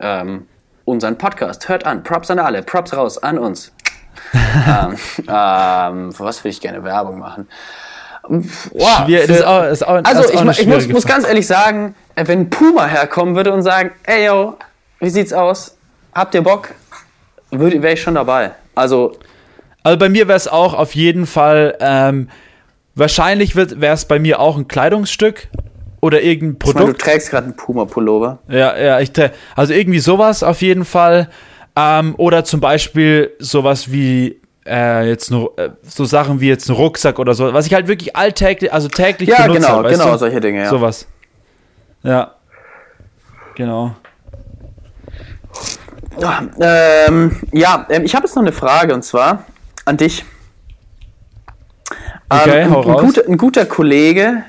[0.00, 0.46] Ähm,
[0.84, 1.68] unseren Podcast.
[1.68, 2.02] Hört an.
[2.02, 2.62] Props an alle.
[2.62, 3.72] Props raus an uns.
[4.34, 4.96] ähm,
[5.28, 7.48] ähm, für was will ich gerne Werbung machen?
[8.28, 11.26] Boah, Schwier- das ist auch, ist auch, also ist auch ich, ich muss, muss ganz
[11.26, 14.56] ehrlich sagen, wenn Puma herkommen würde und sagen, ey yo,
[14.98, 15.76] wie sieht's aus?
[16.14, 16.70] Habt ihr Bock?
[17.50, 18.52] Wäre ich schon dabei.
[18.74, 19.16] Also
[19.84, 22.28] Also bei mir wäre es auch auf jeden Fall, ähm,
[22.96, 25.48] wahrscheinlich wäre es bei mir auch ein Kleidungsstück
[26.00, 27.00] oder irgendein ich meine, du Produkt.
[27.02, 28.38] trägst gerade einen Puma-Pullover.
[28.48, 31.28] Ja, ja, ich trä- also irgendwie sowas auf jeden Fall.
[31.76, 36.74] Ähm, oder zum Beispiel sowas wie äh, jetzt nur äh, so Sachen wie jetzt ein
[36.74, 39.60] Rucksack oder so, was ich halt wirklich alltäglich, also täglich Ja, benutze.
[39.60, 40.18] genau, weißt genau, du?
[40.18, 40.70] solche Dinge, ja.
[40.70, 41.06] Sowas.
[42.02, 42.32] Ja.
[43.56, 43.94] Genau.
[46.60, 49.44] Ähm, ja, ähm, ich habe jetzt noch eine Frage und zwar
[49.84, 50.24] an dich.
[52.28, 53.02] Okay, ähm, hau ein, raus.
[53.02, 54.42] guter, ein guter Kollege,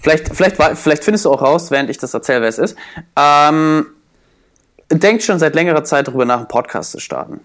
[0.00, 2.76] vielleicht, vielleicht, vielleicht findest du auch raus, während ich das erzähle, wer es ist,
[3.16, 3.86] ähm,
[4.90, 7.40] denkt schon seit längerer Zeit darüber nach, einen Podcast zu starten.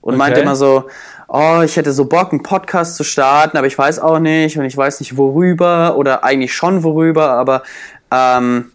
[0.00, 0.88] und meinte immer so,
[1.28, 4.66] oh, ich hätte so Bock, einen Podcast zu starten, aber ich weiß auch nicht und
[4.66, 7.62] ich weiß nicht worüber oder eigentlich schon worüber, aber
[8.10, 8.70] ähm,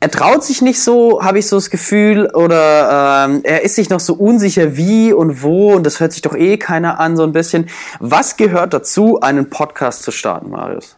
[0.00, 3.88] er traut sich nicht so, habe ich so das Gefühl, oder ähm, er ist sich
[3.88, 7.22] noch so unsicher, wie und wo, und das hört sich doch eh keiner an, so
[7.22, 7.68] ein bisschen.
[7.98, 10.96] Was gehört dazu, einen Podcast zu starten, Marius?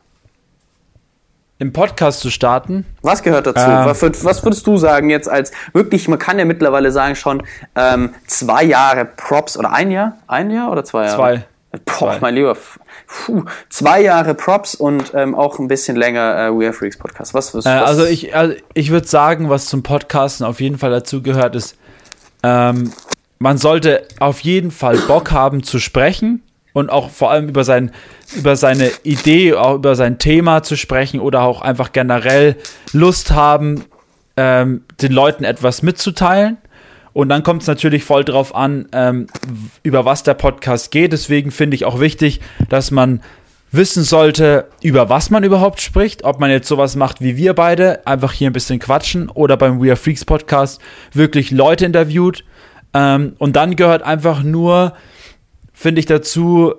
[1.60, 2.86] Im Podcast zu starten?
[3.02, 3.68] Was gehört dazu?
[3.68, 7.42] Ähm, was, was, würdest du sagen jetzt als wirklich, man kann ja mittlerweile sagen schon
[7.74, 10.18] ähm, zwei Jahre Props oder ein Jahr?
[10.28, 11.16] Ein Jahr oder zwei Jahre?
[11.16, 11.44] Zwei.
[11.84, 12.18] Boah, zwei.
[12.20, 12.56] mein Lieber,
[13.08, 17.32] Puh, zwei Jahre Props und ähm, auch ein bisschen länger äh, We Are Freaks Podcast.
[17.32, 20.90] Was, was, äh, also ich, also ich würde sagen, was zum Podcasten auf jeden Fall
[20.90, 21.78] dazu gehört, ist,
[22.42, 22.92] ähm,
[23.38, 26.42] man sollte auf jeden Fall Bock haben zu sprechen
[26.74, 27.92] und auch vor allem über, sein,
[28.36, 32.56] über seine Idee, auch über sein Thema zu sprechen oder auch einfach generell
[32.92, 33.86] Lust haben,
[34.36, 36.58] ähm, den Leuten etwas mitzuteilen.
[37.18, 39.26] Und dann kommt es natürlich voll drauf an, ähm,
[39.82, 41.12] über was der Podcast geht.
[41.12, 43.22] Deswegen finde ich auch wichtig, dass man
[43.72, 46.22] wissen sollte, über was man überhaupt spricht.
[46.22, 49.82] Ob man jetzt sowas macht wie wir beide, einfach hier ein bisschen quatschen oder beim
[49.82, 50.80] We Are Freaks Podcast
[51.12, 52.44] wirklich Leute interviewt.
[52.94, 54.92] Ähm, und dann gehört einfach nur,
[55.72, 56.72] finde ich dazu,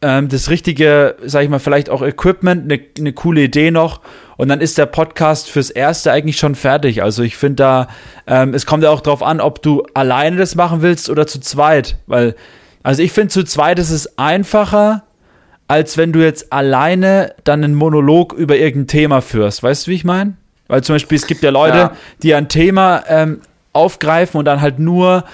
[0.00, 4.00] ähm, das richtige, sag ich mal, vielleicht auch Equipment, eine ne coole Idee noch.
[4.36, 7.02] Und dann ist der Podcast fürs Erste eigentlich schon fertig.
[7.02, 7.88] Also ich finde da,
[8.26, 11.40] ähm, es kommt ja auch drauf an, ob du alleine das machen willst oder zu
[11.40, 11.96] zweit.
[12.06, 12.36] Weil,
[12.84, 15.02] also ich finde zu zweit ist es einfacher,
[15.66, 19.62] als wenn du jetzt alleine dann einen Monolog über irgendein Thema führst.
[19.62, 20.34] Weißt du, wie ich meine?
[20.68, 21.92] Weil zum Beispiel, es gibt ja Leute, ja.
[22.22, 23.40] die ein Thema ähm,
[23.72, 25.24] aufgreifen und dann halt nur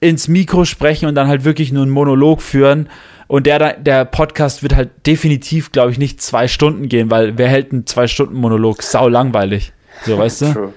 [0.00, 2.88] ins Mikro sprechen und dann halt wirklich nur einen Monolog führen.
[3.26, 7.48] Und der, der Podcast wird halt definitiv, glaube ich, nicht zwei Stunden gehen, weil wer
[7.48, 8.82] hält einen zwei Stunden Monolog?
[8.82, 9.72] Sau langweilig.
[10.04, 10.52] So, weißt du?
[10.52, 10.72] True.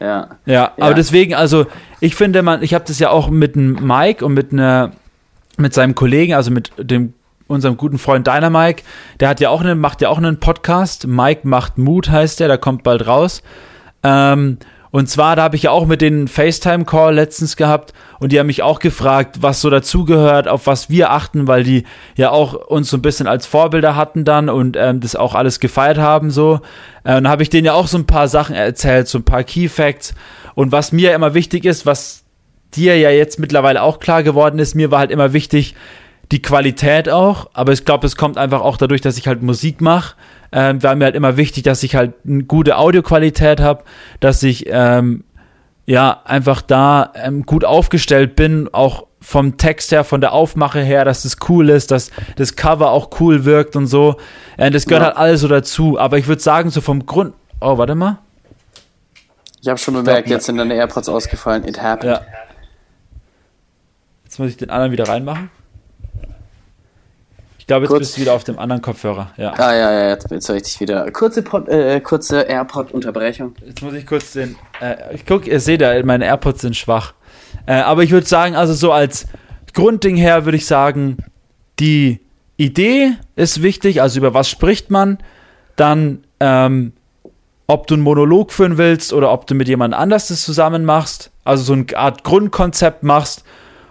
[0.00, 0.06] Ja.
[0.06, 0.28] ja.
[0.46, 1.66] Ja, aber deswegen, also
[2.00, 4.92] ich finde, man, ich habe das ja auch mit einem Mike und mit einer,
[5.56, 7.14] mit seinem Kollegen, also mit dem
[7.46, 8.82] unserem guten Freund Dynamike,
[9.20, 11.06] der hat ja auch einen, macht ja auch einen Podcast.
[11.06, 13.42] Mike macht Mut heißt der, der kommt bald raus.
[14.02, 14.58] Ähm,
[14.92, 18.46] und zwar, da habe ich ja auch mit den FaceTime-Call letztens gehabt und die haben
[18.46, 21.84] mich auch gefragt, was so dazugehört, auf was wir achten, weil die
[22.14, 25.60] ja auch uns so ein bisschen als Vorbilder hatten dann und ähm, das auch alles
[25.60, 26.60] gefeiert haben so.
[27.04, 29.44] Äh, und habe ich denen ja auch so ein paar Sachen erzählt, so ein paar
[29.44, 30.14] Key Facts.
[30.54, 32.24] Und was mir immer wichtig ist, was
[32.74, 35.74] dir ja jetzt mittlerweile auch klar geworden ist, mir war halt immer wichtig,
[36.32, 39.80] die Qualität auch, aber ich glaube, es kommt einfach auch dadurch, dass ich halt Musik
[39.80, 40.14] mache
[40.52, 43.84] ähm, war mir halt immer wichtig, dass ich halt eine gute Audioqualität habe,
[44.20, 45.24] dass ich ähm,
[45.86, 51.04] ja einfach da ähm, gut aufgestellt bin, auch vom Text her, von der Aufmache her,
[51.04, 54.16] dass das cool ist, dass das Cover auch cool wirkt und so.
[54.58, 55.06] Äh, das gehört ja.
[55.08, 55.98] halt alles so dazu.
[55.98, 57.34] Aber ich würde sagen, so vom Grund.
[57.60, 58.18] Oh, warte mal.
[59.62, 61.66] Ich habe schon bemerkt, jetzt sind deine AirPods ausgefallen.
[61.66, 62.12] It happened.
[62.12, 62.20] Ja.
[64.24, 65.50] Jetzt muss ich den anderen wieder reinmachen.
[67.72, 68.00] Ich glaube, jetzt Kurz.
[68.00, 69.30] bist du wieder auf dem anderen Kopfhörer.
[69.38, 69.54] Ja.
[69.54, 71.10] Ah, ja, ja, jetzt, jetzt höre ich dich wieder.
[71.10, 73.54] Kurze, Pod, äh, kurze AirPod-Unterbrechung.
[73.64, 74.56] Jetzt muss ich kurz den.
[74.82, 77.14] Äh, ich guck, ihr seht ja, meine AirPods sind schwach.
[77.64, 79.24] Äh, aber ich würde sagen, also so als
[79.72, 81.16] Grundding her würde ich sagen,
[81.80, 82.20] die
[82.58, 85.16] Idee ist wichtig, also über was spricht man.
[85.76, 86.92] Dann, ähm,
[87.68, 91.30] ob du einen Monolog führen willst oder ob du mit jemand anders das zusammen machst.
[91.42, 93.44] Also so eine Art Grundkonzept machst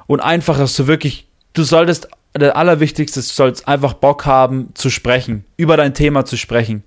[0.05, 4.89] und einfach, dass du wirklich, du solltest der Allerwichtigste, du sollst einfach Bock haben zu
[4.89, 6.83] sprechen, über dein Thema zu sprechen.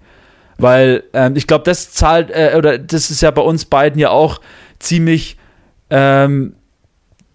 [0.57, 4.11] Weil ähm, ich glaube, das zahlt, äh, oder das ist ja bei uns beiden ja
[4.11, 4.41] auch
[4.79, 5.37] ziemlich
[5.91, 6.55] ähm,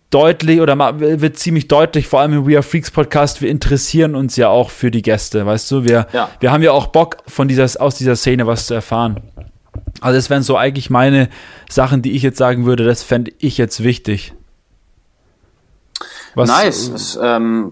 [0.10, 4.36] deutlich oder wird ziemlich deutlich, vor allem im We Are Freaks Podcast, wir interessieren uns
[4.38, 5.84] ja auch für die Gäste, weißt du?
[5.84, 6.30] Wir, ja.
[6.40, 9.22] wir haben ja auch Bock, von dieser, aus dieser Szene was zu erfahren.
[10.02, 11.30] Also, das wären so eigentlich meine
[11.70, 14.34] Sachen, die ich jetzt sagen würde, das fände ich jetzt wichtig.
[16.40, 16.88] Was, nice.
[16.90, 17.72] Es, ähm,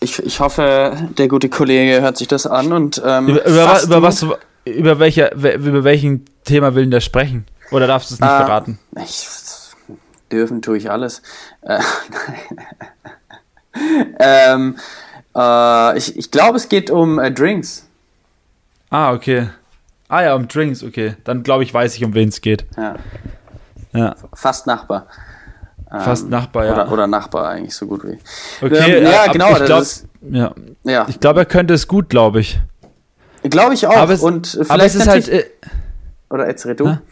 [0.00, 4.02] ich, ich hoffe, der gute Kollege hört sich das an und ähm, über, über, über
[4.02, 4.24] was
[4.64, 7.46] über welche über welchen Thema will denn der sprechen?
[7.70, 8.78] Oder darfst du es nicht äh, verraten?
[9.04, 9.28] Ich,
[10.32, 11.22] dürfen tue ich alles.
[11.62, 11.80] Äh,
[14.20, 14.76] ähm,
[15.36, 17.86] äh, ich ich glaube, es geht um äh, Drinks.
[18.90, 19.48] Ah, okay.
[20.08, 21.14] Ah ja, um Drinks, okay.
[21.24, 22.66] Dann glaube ich, weiß ich, um wen es geht.
[22.76, 22.96] Ja.
[23.92, 24.16] ja.
[24.34, 25.06] Fast Nachbar.
[25.90, 26.72] Fast ähm, Nachbar, ja.
[26.72, 28.18] Oder, oder, Nachbar eigentlich so gut wie.
[28.64, 29.50] Okay, ähm, ja, genau.
[29.56, 29.86] Ich glaube,
[30.30, 30.54] ja.
[30.84, 31.06] ja.
[31.08, 32.60] Ich glaube, er könnte es gut, glaube ich.
[33.42, 33.96] Glaube ich auch.
[33.96, 35.28] Aber es, und vielleicht aber es ist halt.
[35.28, 35.46] Äh,
[36.28, 36.84] oder jetzt red du.
[36.84, 37.02] Na?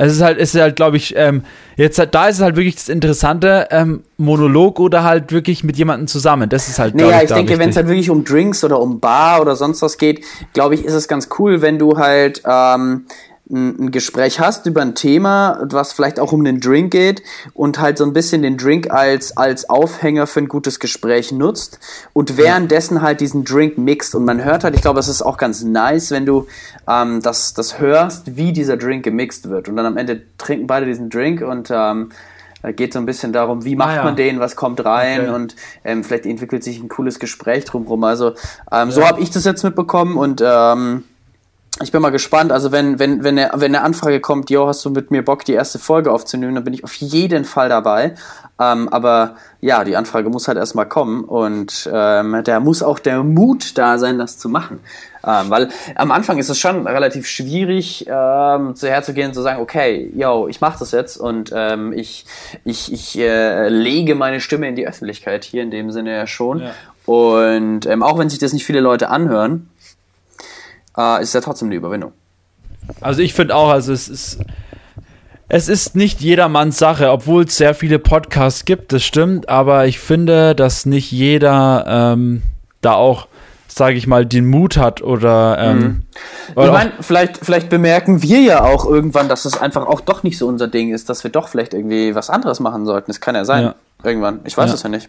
[0.00, 1.42] Es ist halt, es ist halt, glaube ich, ähm,
[1.76, 6.06] jetzt da ist es halt wirklich das Interessante, ähm, Monolog oder halt wirklich mit jemandem
[6.06, 6.48] zusammen.
[6.48, 6.94] Das ist halt.
[6.94, 9.82] Naja, ich, ich denke, wenn es halt wirklich um Drinks oder um Bar oder sonst
[9.82, 13.06] was geht, glaube ich, ist es ganz cool, wenn du halt ähm,
[13.50, 17.22] ein, Gespräch hast über ein Thema, was vielleicht auch um den Drink geht
[17.54, 21.78] und halt so ein bisschen den Drink als, als Aufhänger für ein gutes Gespräch nutzt
[22.12, 25.38] und währenddessen halt diesen Drink mixt und man hört halt, ich glaube, es ist auch
[25.38, 26.46] ganz nice, wenn du
[26.86, 30.86] ähm, das, das hörst, wie dieser Drink gemixt wird und dann am Ende trinken beide
[30.86, 32.10] diesen Drink und ähm,
[32.60, 34.04] da geht so ein bisschen darum, wie macht Ah, ja.
[34.04, 35.30] man den, was kommt rein Okay.
[35.30, 38.02] und ähm, vielleicht entwickelt sich ein cooles Gespräch drumherum.
[38.04, 38.34] Also
[38.72, 41.04] ähm, so habe ich das jetzt mitbekommen und ähm,
[41.82, 42.52] ich bin mal gespannt.
[42.52, 45.44] Also wenn wenn wenn eine, wenn eine Anfrage kommt, jo, hast du mit mir Bock,
[45.44, 48.14] die erste Folge aufzunehmen, dann bin ich auf jeden Fall dabei.
[48.60, 53.22] Ähm, aber ja, die Anfrage muss halt erstmal kommen und ähm, da muss auch der
[53.22, 54.80] Mut da sein, das zu machen.
[55.24, 59.60] Ähm, weil am Anfang ist es schon relativ schwierig, ähm, zu herzugehen und zu sagen,
[59.60, 62.24] okay, yo, ich mache das jetzt und ähm, ich,
[62.64, 66.60] ich, ich äh, lege meine Stimme in die Öffentlichkeit hier in dem Sinne ja schon.
[66.60, 66.70] Ja.
[67.06, 69.70] Und ähm, auch wenn sich das nicht viele Leute anhören,
[70.98, 72.12] äh, ist ja trotzdem eine Überwindung.
[73.00, 74.38] Also ich finde auch, also es ist,
[75.48, 79.98] es ist nicht jedermanns Sache, obwohl es sehr viele Podcasts gibt, das stimmt, aber ich
[79.98, 82.42] finde, dass nicht jeder ähm,
[82.80, 83.28] da auch,
[83.66, 86.04] sage ich mal, den Mut hat oder, ähm,
[86.50, 90.00] Ich oder auch- meine, vielleicht, vielleicht bemerken wir ja auch irgendwann, dass es einfach auch
[90.00, 93.10] doch nicht so unser Ding ist, dass wir doch vielleicht irgendwie was anderes machen sollten.
[93.10, 93.64] Das kann ja sein.
[93.64, 93.74] Ja.
[94.02, 94.40] Irgendwann.
[94.44, 94.74] Ich weiß Ja.
[94.74, 95.08] es ja nicht.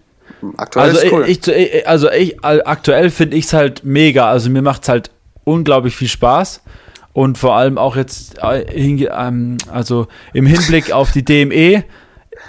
[0.57, 1.25] Aktuell Also ist cool.
[1.27, 4.29] ich, ich, ich- also ich, aktuell finde ich es halt mega.
[4.29, 5.11] Also mir macht es halt
[5.49, 6.63] unglaublich viel Spaß.
[7.13, 11.83] Und vor allem auch jetzt, äh, ähm, also im Hinblick auf die DME, ähm,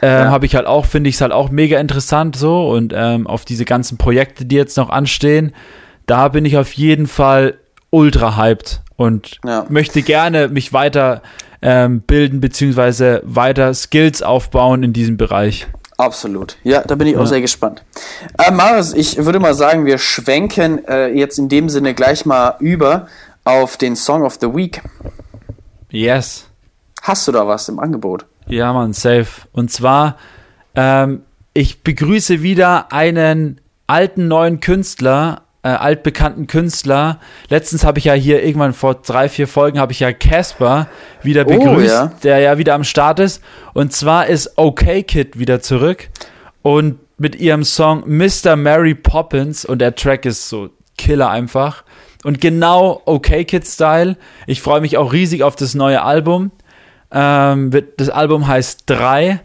[0.03, 0.31] Ja.
[0.31, 2.69] habe ich halt auch, finde ich es halt auch mega interessant so.
[2.69, 5.53] Und ähm, auf diese ganzen Projekte, die jetzt noch anstehen,
[6.07, 7.55] da bin ich auf jeden Fall
[7.91, 9.65] ultra hyped und Ja.
[9.69, 11.23] möchte gerne mich weiter
[11.63, 15.67] ähm, bilden, beziehungsweise weiter Skills aufbauen in diesem Bereich.
[16.01, 16.57] Absolut.
[16.65, 17.27] Ja, da bin ich auch Ja.
[17.27, 17.83] sehr gespannt.
[18.39, 22.57] Äh, Marius, ich würde mal sagen, wir schwenken äh, jetzt in dem Sinne gleich mal
[22.59, 23.07] über
[23.45, 24.81] auf den Song of the Week.
[25.91, 26.47] Yes.
[27.03, 28.27] Hast du da was im Angebot?
[28.47, 29.47] Ja, Mann, safe.
[29.53, 30.17] Und zwar,
[30.75, 31.23] ähm,
[31.53, 37.21] ich begrüße wieder einen alten neuen Künstler, äh, altbekannten Künstler.
[37.49, 40.89] Letztens habe ich ja hier irgendwann vor drei, vier Folgen habe ich ja Casper
[41.23, 42.13] wieder Oh, begrüßt, ja.
[42.23, 43.43] der ja wieder am Start ist.
[43.75, 46.09] Und zwar ist OK Kid wieder zurück
[46.63, 48.57] und mit ihrem Song Mr.
[48.57, 51.85] Mary Poppins und der Track ist so Killer einfach.
[52.25, 54.17] Und genau OK Kid Style.
[54.47, 56.51] Ich freue mich auch riesig auf das neue Album.
[57.13, 59.41] Ähm, das Album heißt 3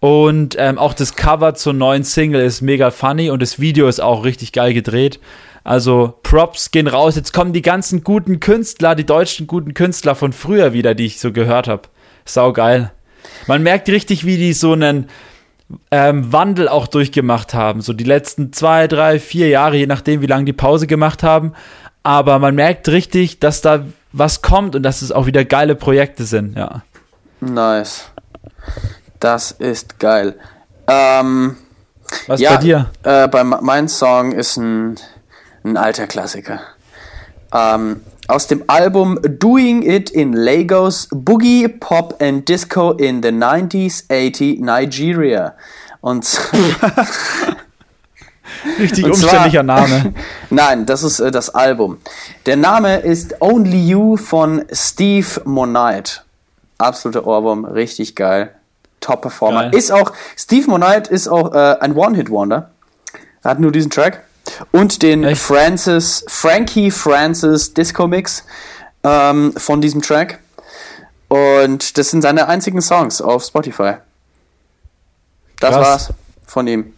[0.00, 4.00] und ähm, auch das Cover zur neuen Single ist mega funny und das Video ist
[4.00, 5.18] auch richtig geil gedreht.
[5.66, 7.16] Also Props gehen raus.
[7.16, 11.18] Jetzt kommen die ganzen guten Künstler, die deutschen guten Künstler von früher wieder, die ich
[11.18, 11.82] so gehört habe.
[12.24, 12.92] Sau geil.
[13.48, 15.08] Man merkt richtig, wie die so einen
[15.90, 17.80] ähm, Wandel auch durchgemacht haben.
[17.80, 21.52] So die letzten zwei, drei, vier Jahre, je nachdem, wie lange die Pause gemacht haben.
[22.04, 26.26] Aber man merkt richtig, dass da was kommt und dass es auch wieder geile Projekte
[26.26, 26.84] sind, ja.
[27.40, 28.12] Nice.
[29.18, 30.36] Das ist geil.
[30.86, 31.56] Ähm,
[32.28, 32.90] Was ja, bei dir?
[33.02, 34.94] Äh, bei mein Song ist ein,
[35.66, 36.60] ein alter Klassiker.
[37.52, 44.04] Ähm, aus dem Album Doing It in Lagos, Boogie, Pop and Disco in the 90s,
[44.10, 45.54] 80 Nigeria.
[46.00, 46.24] Und
[48.78, 50.14] Richtig Und zwar- umständlicher Name.
[50.50, 51.98] Nein, das ist äh, das Album.
[52.46, 56.20] Der Name ist Only You von Steve Monite.
[56.78, 58.50] Absoluter Ohrwurm, richtig geil.
[59.00, 59.62] Top Performer.
[59.70, 59.74] Geil.
[59.74, 62.70] Ist auch, Steve Monite ist auch äh, ein One-Hit-Wonder.
[63.42, 64.24] Er hat nur diesen Track.
[64.72, 65.40] Und den Echt?
[65.40, 68.44] Francis, Frankie Francis Disco Mix
[69.02, 70.38] ähm, von diesem Track.
[71.28, 73.94] Und das sind seine einzigen Songs auf Spotify.
[75.60, 75.86] Das Krass.
[75.86, 76.12] war's
[76.46, 76.92] von ihm.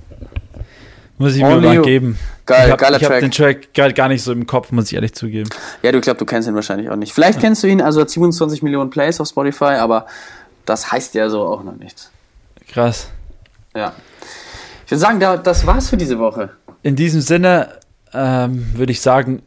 [1.16, 1.82] Muss ich mir Only mal You.
[1.82, 2.18] geben.
[2.46, 3.20] Geil, ich hab, geiler ich hab Track.
[3.20, 5.50] den Track gar, gar nicht so im Kopf, muss ich ehrlich zugeben.
[5.82, 7.12] Ja, du glaubst, du kennst ihn wahrscheinlich auch nicht.
[7.12, 10.06] Vielleicht kennst du ihn, also hat 27 Millionen Plays auf Spotify, aber
[10.64, 12.10] das heißt ja so auch noch nichts.
[12.68, 13.08] Krass.
[13.74, 13.92] Ja.
[14.86, 16.50] Ich würde sagen, da, das war's für diese Woche.
[16.82, 17.68] In diesem Sinne
[18.12, 19.42] ähm, würde ich sagen,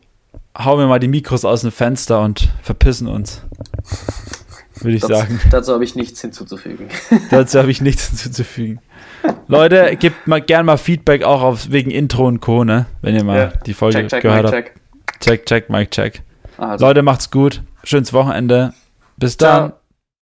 [0.57, 3.41] hauen wir mal die Mikros aus dem Fenster und verpissen uns.
[4.81, 5.39] Würde ich Das, sagen.
[5.49, 6.87] Dazu habe ich nichts hinzuzufügen.
[7.31, 8.79] Dazu habe ich nichts hinzuzufügen.
[9.47, 12.87] Leute, gebt mal gern mal Feedback auch auf, wegen Intro und Co., ne?
[13.01, 13.47] Wenn ihr mal Ja.
[13.65, 14.65] die Folge check, check, gehört Mike, habt.
[14.65, 15.19] check.
[15.19, 16.23] Check, check, Mike, check.
[16.57, 17.61] Also, Leute, macht's gut.
[17.83, 18.73] Schönes Wochenende.
[19.17, 19.59] Bis Ciao.
[19.61, 19.73] dann.